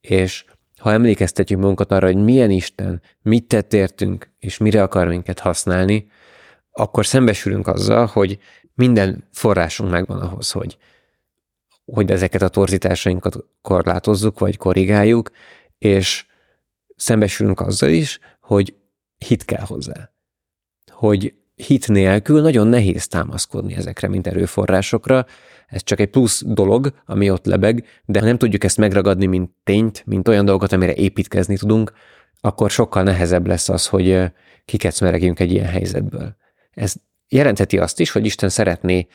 és 0.00 0.44
ha 0.78 0.92
emlékeztetjük 0.92 1.60
magunkat 1.60 1.92
arra, 1.92 2.06
hogy 2.06 2.16
milyen 2.16 2.50
Isten, 2.50 3.02
mit 3.22 3.48
tett 3.48 3.72
értünk, 3.72 4.30
és 4.38 4.58
mire 4.58 4.82
akar 4.82 5.08
minket 5.08 5.38
használni, 5.38 6.10
akkor 6.70 7.06
szembesülünk 7.06 7.66
azzal, 7.66 8.06
hogy 8.06 8.38
minden 8.74 9.28
forrásunk 9.32 9.90
megvan 9.90 10.20
ahhoz, 10.20 10.50
hogy, 10.50 10.78
hogy 11.84 12.10
ezeket 12.10 12.42
a 12.42 12.48
torzításainkat 12.48 13.44
korlátozzuk, 13.62 14.38
vagy 14.38 14.56
korrigáljuk, 14.56 15.30
és 15.78 16.26
szembesülünk 16.96 17.60
azzal 17.60 17.90
is, 17.90 18.18
hogy 18.40 18.74
hit 19.16 19.44
kell 19.44 19.64
hozzá. 19.64 20.12
Hogy 20.90 21.34
hit 21.54 21.88
nélkül 21.88 22.40
nagyon 22.40 22.66
nehéz 22.66 23.06
támaszkodni 23.06 23.74
ezekre, 23.74 24.08
mint 24.08 24.26
erőforrásokra, 24.26 25.26
ez 25.68 25.82
csak 25.82 26.00
egy 26.00 26.08
plusz 26.08 26.42
dolog, 26.46 26.92
ami 27.06 27.30
ott 27.30 27.46
lebeg, 27.46 27.86
de 28.04 28.18
ha 28.18 28.24
nem 28.24 28.38
tudjuk 28.38 28.64
ezt 28.64 28.76
megragadni, 28.76 29.26
mint 29.26 29.50
tényt, 29.64 30.02
mint 30.06 30.28
olyan 30.28 30.44
dolgot, 30.44 30.72
amire 30.72 30.94
építkezni 30.94 31.56
tudunk, 31.56 31.92
akkor 32.40 32.70
sokkal 32.70 33.02
nehezebb 33.02 33.46
lesz 33.46 33.68
az, 33.68 33.86
hogy 33.86 34.22
kikecmeregjünk 34.64 35.40
egy 35.40 35.52
ilyen 35.52 35.68
helyzetből. 35.68 36.36
Ez 36.70 36.94
jelentheti 37.28 37.78
azt 37.78 38.00
is, 38.00 38.10
hogy 38.10 38.24
Isten 38.24 38.48
szeretné, 38.48 39.06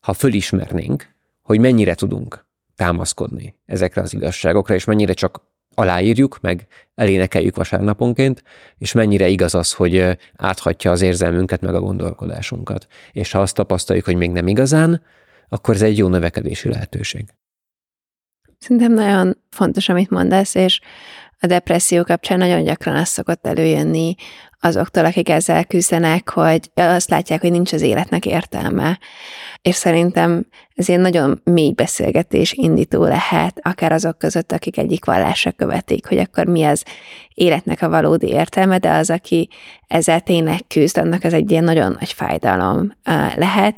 ha 0.00 0.12
fölismernénk, 0.12 1.14
hogy 1.42 1.60
mennyire 1.60 1.94
tudunk 1.94 2.46
támaszkodni 2.76 3.54
ezekre 3.66 4.00
az 4.00 4.14
igazságokra, 4.14 4.74
és 4.74 4.84
mennyire 4.84 5.12
csak 5.12 5.40
aláírjuk, 5.74 6.38
meg 6.40 6.66
elénekeljük 6.94 7.56
vasárnaponként, 7.56 8.42
és 8.78 8.92
mennyire 8.92 9.28
igaz 9.28 9.54
az, 9.54 9.72
hogy 9.72 10.18
áthatja 10.36 10.90
az 10.90 11.00
érzelmünket, 11.00 11.60
meg 11.60 11.74
a 11.74 11.80
gondolkodásunkat. 11.80 12.86
És 13.12 13.32
ha 13.32 13.40
azt 13.40 13.54
tapasztaljuk, 13.54 14.04
hogy 14.04 14.16
még 14.16 14.30
nem 14.30 14.48
igazán, 14.48 15.02
akkor 15.52 15.74
ez 15.74 15.82
egy 15.82 15.98
jó 15.98 16.08
növekedési 16.08 16.68
lehetőség. 16.68 17.24
Szerintem 18.58 18.92
nagyon 18.92 19.36
fontos, 19.50 19.88
amit 19.88 20.10
mondasz, 20.10 20.54
és 20.54 20.80
a 21.40 21.46
depresszió 21.46 22.02
kapcsán 22.02 22.38
nagyon 22.38 22.64
gyakran 22.64 22.96
az 22.96 23.08
szokott 23.08 23.46
előjönni 23.46 24.14
azoktól, 24.64 25.04
akik 25.04 25.28
ezzel 25.28 25.64
küzdenek, 25.64 26.30
hogy 26.30 26.70
azt 26.74 27.10
látják, 27.10 27.40
hogy 27.40 27.50
nincs 27.50 27.72
az 27.72 27.82
életnek 27.82 28.26
értelme. 28.26 28.98
És 29.62 29.74
szerintem 29.74 30.46
ez 30.74 30.88
egy 30.88 30.98
nagyon 30.98 31.40
mély 31.44 31.72
beszélgetés 31.72 32.52
indító 32.52 33.04
lehet, 33.04 33.60
akár 33.62 33.92
azok 33.92 34.18
között, 34.18 34.52
akik 34.52 34.78
egyik 34.78 35.04
vallásra 35.04 35.50
követik, 35.50 36.06
hogy 36.06 36.18
akkor 36.18 36.46
mi 36.46 36.64
az 36.64 36.84
életnek 37.34 37.82
a 37.82 37.88
valódi 37.88 38.28
értelme, 38.28 38.78
de 38.78 38.90
az, 38.90 39.10
aki 39.10 39.48
ezzel 39.86 40.20
tényleg 40.20 40.60
küzd, 40.68 40.98
annak 40.98 41.24
az 41.24 41.32
egy 41.32 41.50
ilyen 41.50 41.64
nagyon 41.64 41.96
nagy 42.00 42.12
fájdalom 42.12 42.92
lehet, 43.34 43.74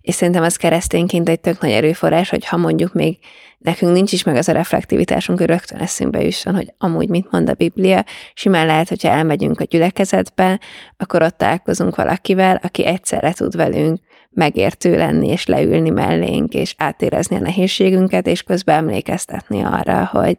és 0.00 0.14
szerintem 0.14 0.42
az 0.42 0.56
keresztényként 0.56 1.28
egy 1.28 1.40
tök 1.40 1.60
nagy 1.60 1.70
erőforrás, 1.70 2.30
hogy 2.30 2.46
ha 2.46 2.56
mondjuk 2.56 2.92
még 2.92 3.18
nekünk 3.58 3.92
nincs 3.92 4.12
is 4.12 4.22
meg 4.22 4.36
az 4.36 4.48
a 4.48 4.52
reflektivitásunk, 4.52 5.38
hogy 5.38 5.48
rögtön 5.48 5.78
eszünkbe 5.78 6.22
jusson, 6.22 6.54
hogy 6.54 6.74
amúgy 6.78 7.08
mit 7.08 7.30
mond 7.30 7.48
a 7.48 7.54
Biblia, 7.54 8.04
simán 8.34 8.66
lehet, 8.66 8.88
hogyha 8.88 9.08
elmegyünk 9.08 9.60
a 9.60 9.64
gyülekezetbe, 9.64 10.60
akkor 10.96 11.22
ott 11.22 11.36
találkozunk 11.36 11.96
valakivel, 11.96 12.60
aki 12.62 12.86
egyszerre 12.86 13.32
tud 13.32 13.56
velünk 13.56 14.00
megértő 14.30 14.96
lenni, 14.96 15.28
és 15.28 15.46
leülni 15.46 15.90
mellénk, 15.90 16.54
és 16.54 16.74
átérezni 16.78 17.36
a 17.36 17.40
nehézségünket, 17.40 18.26
és 18.26 18.42
közben 18.42 18.76
emlékeztetni 18.76 19.62
arra, 19.62 20.06
hogy, 20.06 20.38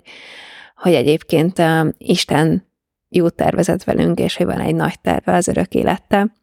hogy 0.76 0.94
egyébként 0.94 1.60
um, 1.60 1.94
Isten 1.98 2.68
jó 3.10 3.30
tervezett 3.30 3.84
velünk, 3.84 4.20
és 4.20 4.36
hogy 4.36 4.46
van 4.46 4.60
egy 4.60 4.76
nagy 4.76 5.00
terve 5.02 5.34
az 5.34 5.48
örök 5.48 5.74
élettel. 5.74 6.38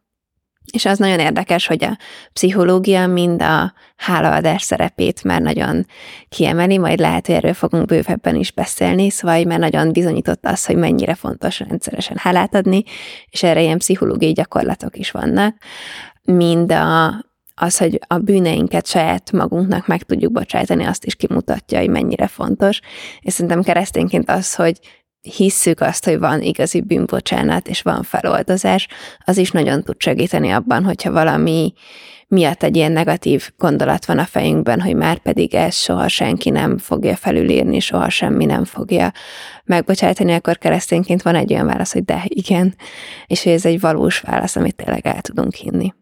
És 0.71 0.85
az 0.85 0.97
nagyon 0.97 1.19
érdekes, 1.19 1.67
hogy 1.67 1.83
a 1.83 1.97
pszichológia 2.33 3.07
mind 3.07 3.41
a 3.41 3.73
hálaadás 3.95 4.61
szerepét 4.61 5.23
már 5.23 5.41
nagyon 5.41 5.85
kiemeli, 6.29 6.77
majd 6.77 6.99
lehet, 6.99 7.25
hogy 7.25 7.35
erről 7.35 7.53
fogunk 7.53 7.85
bővebben 7.85 8.35
is 8.35 8.51
beszélni, 8.51 9.09
szóval 9.09 9.43
már 9.43 9.59
nagyon 9.59 9.91
bizonyított 9.91 10.45
az, 10.45 10.65
hogy 10.65 10.75
mennyire 10.75 11.15
fontos 11.15 11.59
rendszeresen 11.59 12.17
hálát 12.19 12.55
adni, 12.55 12.83
és 13.29 13.43
erre 13.43 13.61
ilyen 13.61 13.77
pszichológiai 13.77 14.31
gyakorlatok 14.31 14.97
is 14.97 15.11
vannak, 15.11 15.55
mind 16.23 16.71
a, 16.71 17.07
az, 17.55 17.77
hogy 17.77 17.99
a 18.07 18.17
bűneinket 18.17 18.87
saját 18.87 19.31
magunknak 19.31 19.87
meg 19.87 20.03
tudjuk 20.03 20.31
bocsájtani, 20.31 20.83
azt 20.83 21.05
is 21.05 21.15
kimutatja, 21.15 21.79
hogy 21.79 21.89
mennyire 21.89 22.27
fontos. 22.27 22.79
És 23.19 23.33
szerintem 23.33 23.63
keresztényként 23.63 24.29
az, 24.29 24.55
hogy 24.55 24.79
hisszük 25.35 25.81
azt, 25.81 26.05
hogy 26.05 26.19
van 26.19 26.41
igazi 26.41 26.81
bűnbocsánat, 26.81 27.67
és 27.67 27.81
van 27.81 28.03
feloldozás, 28.03 28.87
az 29.25 29.37
is 29.37 29.51
nagyon 29.51 29.83
tud 29.83 29.95
segíteni 30.01 30.51
abban, 30.51 30.83
hogyha 30.83 31.11
valami 31.11 31.73
miatt 32.27 32.63
egy 32.63 32.75
ilyen 32.75 32.91
negatív 32.91 33.49
gondolat 33.57 34.05
van 34.05 34.17
a 34.17 34.25
fejünkben, 34.25 34.81
hogy 34.81 34.95
már 34.95 35.17
pedig 35.17 35.53
ezt 35.53 35.77
soha 35.77 36.07
senki 36.07 36.49
nem 36.49 36.77
fogja 36.77 37.15
felülírni, 37.15 37.79
soha 37.79 38.09
semmi 38.09 38.45
nem 38.45 38.65
fogja 38.65 39.11
megbocsájtani, 39.63 40.33
akkor 40.33 40.57
keresztényként 40.57 41.21
van 41.21 41.35
egy 41.35 41.53
olyan 41.53 41.65
válasz, 41.65 41.93
hogy 41.93 42.05
de 42.05 42.23
igen, 42.27 42.75
és 43.27 43.43
hogy 43.43 43.51
ez 43.51 43.65
egy 43.65 43.79
valós 43.79 44.19
válasz, 44.19 44.55
amit 44.55 44.75
tényleg 44.75 45.07
el 45.07 45.21
tudunk 45.21 45.53
hinni. 45.53 45.93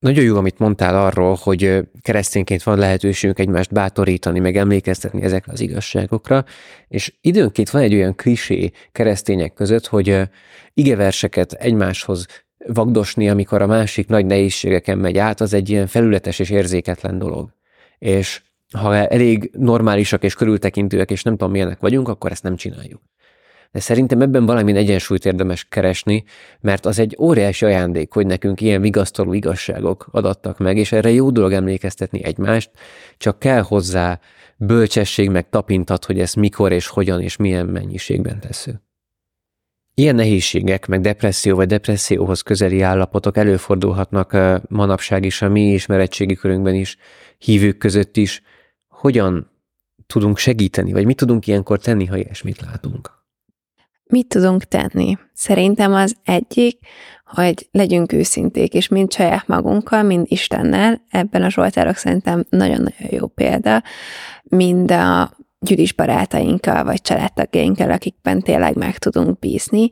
Nagyon 0.00 0.24
jó, 0.24 0.36
amit 0.36 0.58
mondtál 0.58 1.04
arról, 1.04 1.38
hogy 1.42 1.88
keresztényként 2.02 2.62
van 2.62 2.78
lehetőségünk 2.78 3.38
egymást 3.38 3.72
bátorítani, 3.72 4.38
meg 4.38 4.56
emlékeztetni 4.56 5.22
ezekre 5.22 5.52
az 5.52 5.60
igazságokra, 5.60 6.44
és 6.88 7.14
időnként 7.20 7.70
van 7.70 7.82
egy 7.82 7.94
olyan 7.94 8.14
klisé 8.14 8.70
keresztények 8.92 9.52
között, 9.52 9.86
hogy 9.86 10.20
igeverseket 10.74 11.52
egymáshoz 11.52 12.26
vagdosni, 12.66 13.28
amikor 13.28 13.62
a 13.62 13.66
másik 13.66 14.08
nagy 14.08 14.26
nehézségeken 14.26 14.98
megy 14.98 15.18
át, 15.18 15.40
az 15.40 15.52
egy 15.52 15.70
ilyen 15.70 15.86
felületes 15.86 16.38
és 16.38 16.50
érzéketlen 16.50 17.18
dolog. 17.18 17.50
És 17.98 18.42
ha 18.72 18.94
elég 18.94 19.50
normálisak 19.52 20.22
és 20.22 20.34
körültekintőek, 20.34 21.10
és 21.10 21.22
nem 21.22 21.36
tudom 21.36 21.52
milyenek 21.52 21.80
vagyunk, 21.80 22.08
akkor 22.08 22.30
ezt 22.30 22.42
nem 22.42 22.56
csináljuk. 22.56 23.00
De 23.72 23.80
szerintem 23.80 24.20
ebben 24.20 24.46
valami 24.46 24.76
egyensúlyt 24.76 25.24
érdemes 25.24 25.64
keresni, 25.64 26.24
mert 26.60 26.86
az 26.86 26.98
egy 26.98 27.16
óriási 27.18 27.64
ajándék, 27.64 28.12
hogy 28.12 28.26
nekünk 28.26 28.60
ilyen 28.60 28.80
vigasztaló 28.80 29.32
igazságok 29.32 30.08
adattak 30.10 30.58
meg, 30.58 30.76
és 30.76 30.92
erre 30.92 31.10
jó 31.10 31.30
dolog 31.30 31.52
emlékeztetni 31.52 32.24
egymást, 32.24 32.70
csak 33.16 33.38
kell 33.38 33.60
hozzá 33.60 34.20
bölcsesség 34.56 35.30
meg 35.30 35.48
tapintat, 35.48 36.04
hogy 36.04 36.20
ezt 36.20 36.36
mikor 36.36 36.72
és 36.72 36.86
hogyan 36.86 37.20
és 37.20 37.36
milyen 37.36 37.66
mennyiségben 37.66 38.40
tesszük. 38.40 38.76
Ilyen 39.94 40.14
nehézségek, 40.14 40.86
meg 40.86 41.00
depresszió 41.00 41.56
vagy 41.56 41.66
depresszióhoz 41.66 42.40
közeli 42.40 42.80
állapotok 42.80 43.36
előfordulhatnak 43.36 44.36
manapság 44.68 45.24
is 45.24 45.42
a 45.42 45.48
mi 45.48 45.72
ismeretségi 45.72 46.34
körünkben 46.34 46.74
is, 46.74 46.96
hívők 47.38 47.78
között 47.78 48.16
is. 48.16 48.42
Hogyan 48.88 49.50
tudunk 50.06 50.38
segíteni, 50.38 50.92
vagy 50.92 51.04
mit 51.04 51.16
tudunk 51.16 51.46
ilyenkor 51.46 51.78
tenni, 51.78 52.06
ha 52.06 52.16
ilyesmit 52.16 52.60
látunk? 52.60 53.19
Mit 54.10 54.26
tudunk 54.26 54.64
tenni? 54.64 55.18
Szerintem 55.32 55.94
az 55.94 56.16
egyik, 56.24 56.78
hogy 57.24 57.68
legyünk 57.70 58.12
őszinték, 58.12 58.74
és 58.74 58.88
mind 58.88 59.12
saját 59.12 59.46
magunkkal, 59.46 60.02
mind 60.02 60.26
Istennel, 60.28 61.04
ebben 61.10 61.42
a 61.42 61.50
Zsoltárok 61.50 61.96
szerintem 61.96 62.44
nagyon-nagyon 62.48 63.08
jó 63.10 63.26
példa, 63.26 63.82
mind 64.42 64.90
a 64.90 65.36
gyűlis 65.58 65.92
barátainkkal, 65.92 66.84
vagy 66.84 67.02
családtagjainkkal, 67.02 67.90
akikben 67.90 68.40
tényleg 68.40 68.76
meg 68.76 68.98
tudunk 68.98 69.38
bízni. 69.38 69.88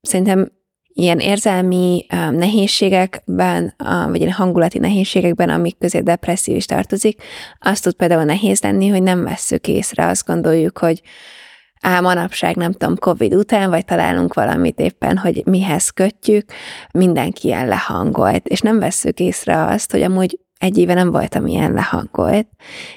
Szerintem 0.00 0.52
ilyen 0.92 1.18
érzelmi 1.18 2.06
nehézségekben, 2.30 3.74
vagy 4.08 4.20
ilyen 4.20 4.32
hangulati 4.32 4.78
nehézségekben, 4.78 5.48
amik 5.48 5.78
közé 5.78 6.00
depresszió 6.00 6.54
is 6.54 6.66
tartozik, 6.66 7.22
azt 7.60 7.82
tud 7.82 7.94
például 7.94 8.24
nehéz 8.24 8.62
lenni, 8.62 8.88
hogy 8.88 9.02
nem 9.02 9.24
vesszük 9.24 9.68
észre, 9.68 10.06
azt 10.06 10.26
gondoljuk, 10.26 10.78
hogy 10.78 11.02
á, 11.84 12.00
manapság 12.00 12.56
nem 12.56 12.72
tudom, 12.72 12.96
Covid 12.96 13.34
után, 13.34 13.70
vagy 13.70 13.84
találunk 13.84 14.34
valamit 14.34 14.78
éppen, 14.78 15.16
hogy 15.16 15.42
mihez 15.46 15.90
kötjük, 15.90 16.44
mindenki 16.92 17.46
ilyen 17.46 17.66
lehangolt, 17.66 18.46
és 18.46 18.60
nem 18.60 18.78
vesszük 18.78 19.20
észre 19.20 19.64
azt, 19.64 19.90
hogy 19.90 20.02
amúgy 20.02 20.38
egy 20.58 20.78
éve 20.78 20.94
nem 20.94 21.10
voltam 21.10 21.46
ilyen 21.46 21.72
lehangolt, 21.72 22.46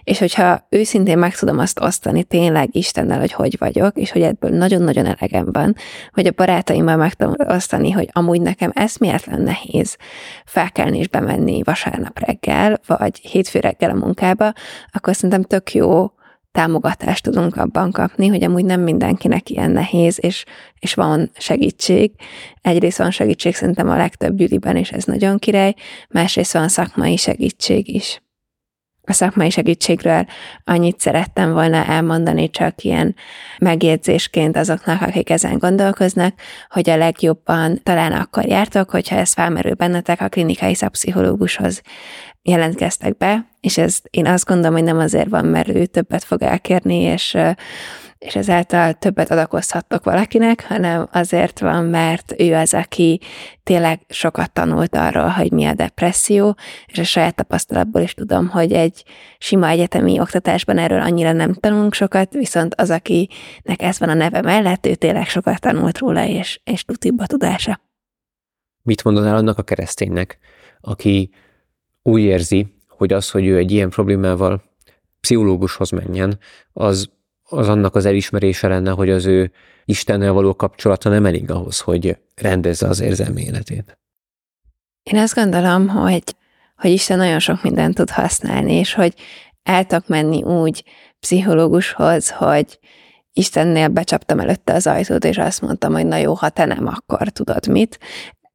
és 0.03 0.19
hogyha 0.19 0.67
őszintén 0.69 1.17
meg 1.17 1.35
tudom 1.35 1.59
azt 1.59 1.79
osztani 1.79 2.23
tényleg 2.23 2.75
Istennel, 2.75 3.19
hogy 3.19 3.31
hogy 3.31 3.55
vagyok, 3.59 3.97
és 3.97 4.11
hogy 4.11 4.21
ebből 4.21 4.51
nagyon-nagyon 4.51 5.05
elegem 5.05 5.51
van, 5.51 5.75
hogy 6.11 6.27
a 6.27 6.31
barátaimmal 6.35 6.95
meg 6.95 7.13
tudom 7.13 7.35
osztani, 7.47 7.91
hogy 7.91 8.09
amúgy 8.11 8.41
nekem 8.41 8.71
eszméletlen 8.73 9.41
nehéz 9.41 9.97
felkelni 10.45 10.97
és 10.97 11.07
bemenni 11.07 11.63
vasárnap 11.63 12.19
reggel, 12.19 12.79
vagy 12.87 13.17
hétfő 13.19 13.59
reggel 13.59 13.89
a 13.89 14.05
munkába, 14.05 14.53
akkor 14.91 15.15
szerintem 15.15 15.43
tök 15.43 15.73
jó 15.73 16.11
támogatást 16.57 17.23
tudunk 17.23 17.55
abban 17.55 17.91
kapni, 17.91 18.27
hogy 18.27 18.43
amúgy 18.43 18.65
nem 18.65 18.81
mindenkinek 18.81 19.49
ilyen 19.49 19.71
nehéz, 19.71 20.17
és, 20.21 20.43
és 20.79 20.93
van 20.93 21.31
segítség. 21.37 22.11
Egyrészt 22.61 22.97
van 22.97 23.11
segítség 23.11 23.55
szerintem 23.55 23.89
a 23.89 23.97
legtöbb 23.97 24.35
gyűliben, 24.35 24.75
és 24.75 24.91
ez 24.91 25.03
nagyon 25.03 25.37
király, 25.39 25.73
másrészt 26.09 26.53
van 26.53 26.67
szakmai 26.67 27.17
segítség 27.17 27.95
is. 27.95 28.21
A 29.09 29.13
szakmai 29.13 29.49
segítségről 29.49 30.25
annyit 30.63 30.99
szerettem 30.99 31.51
volna 31.51 31.85
elmondani, 31.85 32.49
csak 32.49 32.83
ilyen 32.83 33.15
megjegyzésként 33.59 34.57
azoknak, 34.57 35.01
akik 35.01 35.29
ezen 35.29 35.57
gondolkoznak, 35.57 36.33
hogy 36.69 36.89
a 36.89 36.97
legjobban 36.97 37.79
talán 37.83 38.11
akkor 38.11 38.45
jártok, 38.45 38.89
hogyha 38.89 39.15
ez 39.15 39.33
felmerül 39.33 39.73
bennetek 39.73 40.21
a 40.21 40.27
klinikai 40.27 40.73
szakpszichológushoz 40.73 41.81
jelentkeztek 42.41 43.17
be, 43.17 43.45
és 43.61 43.77
ez 43.77 43.99
én 44.09 44.25
azt 44.25 44.45
gondolom, 44.45 44.73
hogy 44.73 44.83
nem 44.83 44.99
azért 44.99 45.29
van, 45.29 45.45
mert 45.45 45.69
ő 45.69 45.85
többet 45.85 46.23
fog 46.23 46.41
elkérni, 46.41 46.95
és, 46.95 47.37
és 48.17 48.35
ezáltal 48.35 48.93
többet 48.93 49.31
adakozhattok 49.31 50.03
valakinek, 50.03 50.65
hanem 50.67 51.07
azért 51.11 51.59
van, 51.59 51.85
mert 51.85 52.33
ő 52.37 52.55
az, 52.55 52.73
aki 52.73 53.19
tényleg 53.63 53.99
sokat 54.09 54.51
tanult 54.51 54.95
arról, 54.95 55.27
hogy 55.27 55.51
mi 55.51 55.65
a 55.65 55.73
depresszió, 55.73 56.55
és 56.85 56.97
a 56.97 57.03
saját 57.03 57.35
tapasztalatból 57.35 58.01
is 58.01 58.13
tudom, 58.13 58.47
hogy 58.47 58.71
egy 58.71 59.03
sima 59.37 59.67
egyetemi 59.67 60.19
oktatásban 60.19 60.77
erről 60.77 61.01
annyira 61.01 61.31
nem 61.31 61.53
tanulunk 61.53 61.93
sokat, 61.93 62.33
viszont 62.33 62.75
az, 62.75 62.89
akinek 62.89 63.81
ez 63.81 63.99
van 63.99 64.09
a 64.09 64.13
neve 64.13 64.41
mellett, 64.41 64.85
ő 64.85 64.95
tényleg 64.95 65.27
sokat 65.27 65.61
tanult 65.61 65.97
róla, 65.97 66.25
és, 66.25 66.59
és 66.63 66.83
tutibb 66.83 67.19
a 67.19 67.25
tudása. 67.25 67.81
Mit 68.83 69.03
mondanál 69.03 69.35
annak 69.35 69.57
a 69.57 69.63
kereszténynek, 69.63 70.37
aki 70.81 71.29
úgy 72.03 72.21
érzi, 72.21 72.75
hogy 72.87 73.13
az, 73.13 73.31
hogy 73.31 73.45
ő 73.45 73.57
egy 73.57 73.71
ilyen 73.71 73.89
problémával 73.89 74.63
pszichológushoz 75.19 75.89
menjen, 75.89 76.39
az, 76.73 77.09
az 77.49 77.69
annak 77.69 77.95
az 77.95 78.05
elismerése 78.05 78.67
lenne, 78.67 78.91
hogy 78.91 79.09
az 79.09 79.25
ő 79.25 79.51
Istennel 79.85 80.31
való 80.31 80.55
kapcsolata 80.55 81.09
nem 81.09 81.25
elég 81.25 81.51
ahhoz, 81.51 81.79
hogy 81.79 82.17
rendezze 82.35 82.87
az 82.87 82.99
érzelmi 82.99 83.41
életét. 83.41 83.97
Én 85.03 85.19
azt 85.19 85.35
gondolom, 85.35 85.87
hogy, 85.87 86.23
hogy 86.75 86.91
Isten 86.91 87.17
nagyon 87.17 87.39
sok 87.39 87.63
mindent 87.63 87.95
tud 87.95 88.09
használni, 88.09 88.73
és 88.73 88.93
hogy 88.93 89.13
el 89.63 89.85
tudok 89.85 90.07
menni 90.07 90.43
úgy 90.43 90.83
pszichológushoz, 91.19 92.29
hogy 92.29 92.79
Istennél 93.33 93.87
becsaptam 93.87 94.39
előtte 94.39 94.73
az 94.73 94.87
ajtót, 94.87 95.23
és 95.23 95.37
azt 95.37 95.61
mondtam, 95.61 95.93
hogy 95.93 96.05
na 96.05 96.15
jó, 96.15 96.33
ha 96.33 96.49
te 96.49 96.65
nem, 96.65 96.87
akkor 96.87 97.29
tudod 97.29 97.67
mit 97.67 97.99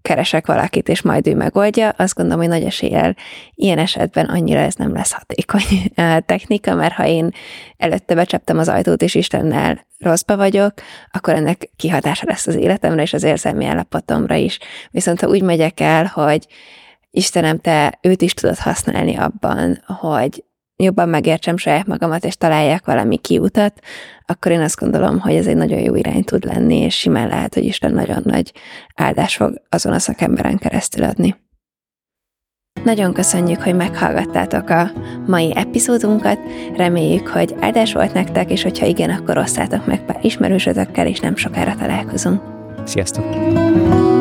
keresek 0.03 0.47
valakit, 0.47 0.89
és 0.89 1.03
majd 1.03 1.27
ő 1.27 1.35
megoldja, 1.35 1.89
azt 1.89 2.15
gondolom, 2.15 2.41
hogy 2.41 2.49
nagy 2.49 2.65
eséllyel 2.65 3.17
ilyen 3.55 3.79
esetben 3.79 4.27
annyira 4.27 4.61
ez 4.61 4.75
nem 4.75 4.93
lesz 4.93 5.13
hatékony 5.13 5.93
technika, 6.27 6.75
mert 6.75 6.95
ha 6.95 7.07
én 7.07 7.31
előtte 7.77 8.15
becsaptam 8.15 8.59
az 8.59 8.69
ajtót, 8.69 9.03
és 9.03 9.15
Istennel 9.15 9.87
rosszba 9.99 10.37
vagyok, 10.37 10.73
akkor 11.11 11.35
ennek 11.35 11.71
kihatása 11.77 12.25
lesz 12.27 12.47
az 12.47 12.55
életemre 12.55 13.03
és 13.03 13.13
az 13.13 13.23
érzelmi 13.23 13.65
állapotomra 13.65 14.35
is. 14.35 14.59
Viszont 14.91 15.21
ha 15.21 15.29
úgy 15.29 15.43
megyek 15.43 15.81
el, 15.81 16.05
hogy 16.15 16.47
Istenem, 17.11 17.59
te 17.59 17.99
őt 18.03 18.23
is 18.23 18.35
tudod 18.35 18.59
használni 18.59 19.17
abban, 19.17 19.85
hogy 19.87 20.45
jobban 20.83 21.09
megértsem 21.09 21.57
saját 21.57 21.87
magamat, 21.87 22.25
és 22.25 22.37
találják 22.37 22.87
valami 22.87 23.17
kiutat, 23.17 23.81
akkor 24.27 24.53
én 24.53 24.61
azt 24.61 24.79
gondolom, 24.79 25.19
hogy 25.19 25.35
ez 25.35 25.47
egy 25.47 25.57
nagyon 25.57 25.79
jó 25.79 25.95
irány 25.95 26.25
tud 26.25 26.45
lenni, 26.45 26.77
és 26.77 26.99
simán 26.99 27.29
lehet, 27.29 27.55
hogy 27.55 27.65
Isten 27.65 27.93
nagyon 27.93 28.23
nagy 28.25 28.53
áldás 28.95 29.37
fog 29.37 29.63
azon 29.69 29.93
a 29.93 29.99
szakemberen 29.99 30.59
keresztül 30.59 31.05
adni. 31.05 31.37
Nagyon 32.85 33.13
köszönjük, 33.13 33.63
hogy 33.63 33.75
meghallgattátok 33.75 34.69
a 34.69 34.91
mai 35.27 35.53
epizódunkat. 35.57 36.39
Reméljük, 36.77 37.29
hogy 37.29 37.55
áldás 37.61 37.93
volt 37.93 38.13
nektek, 38.13 38.51
és 38.51 38.63
hogyha 38.63 38.87
igen, 38.87 39.11
akkor 39.11 39.39
osszátok 39.39 39.87
meg 39.87 40.05
pár 40.05 40.19
ismerősötökkel, 40.23 41.07
és 41.07 41.21
nem 41.21 41.37
sokára 41.37 41.75
találkozunk. 41.75 42.43
Sziasztok! 42.85 44.12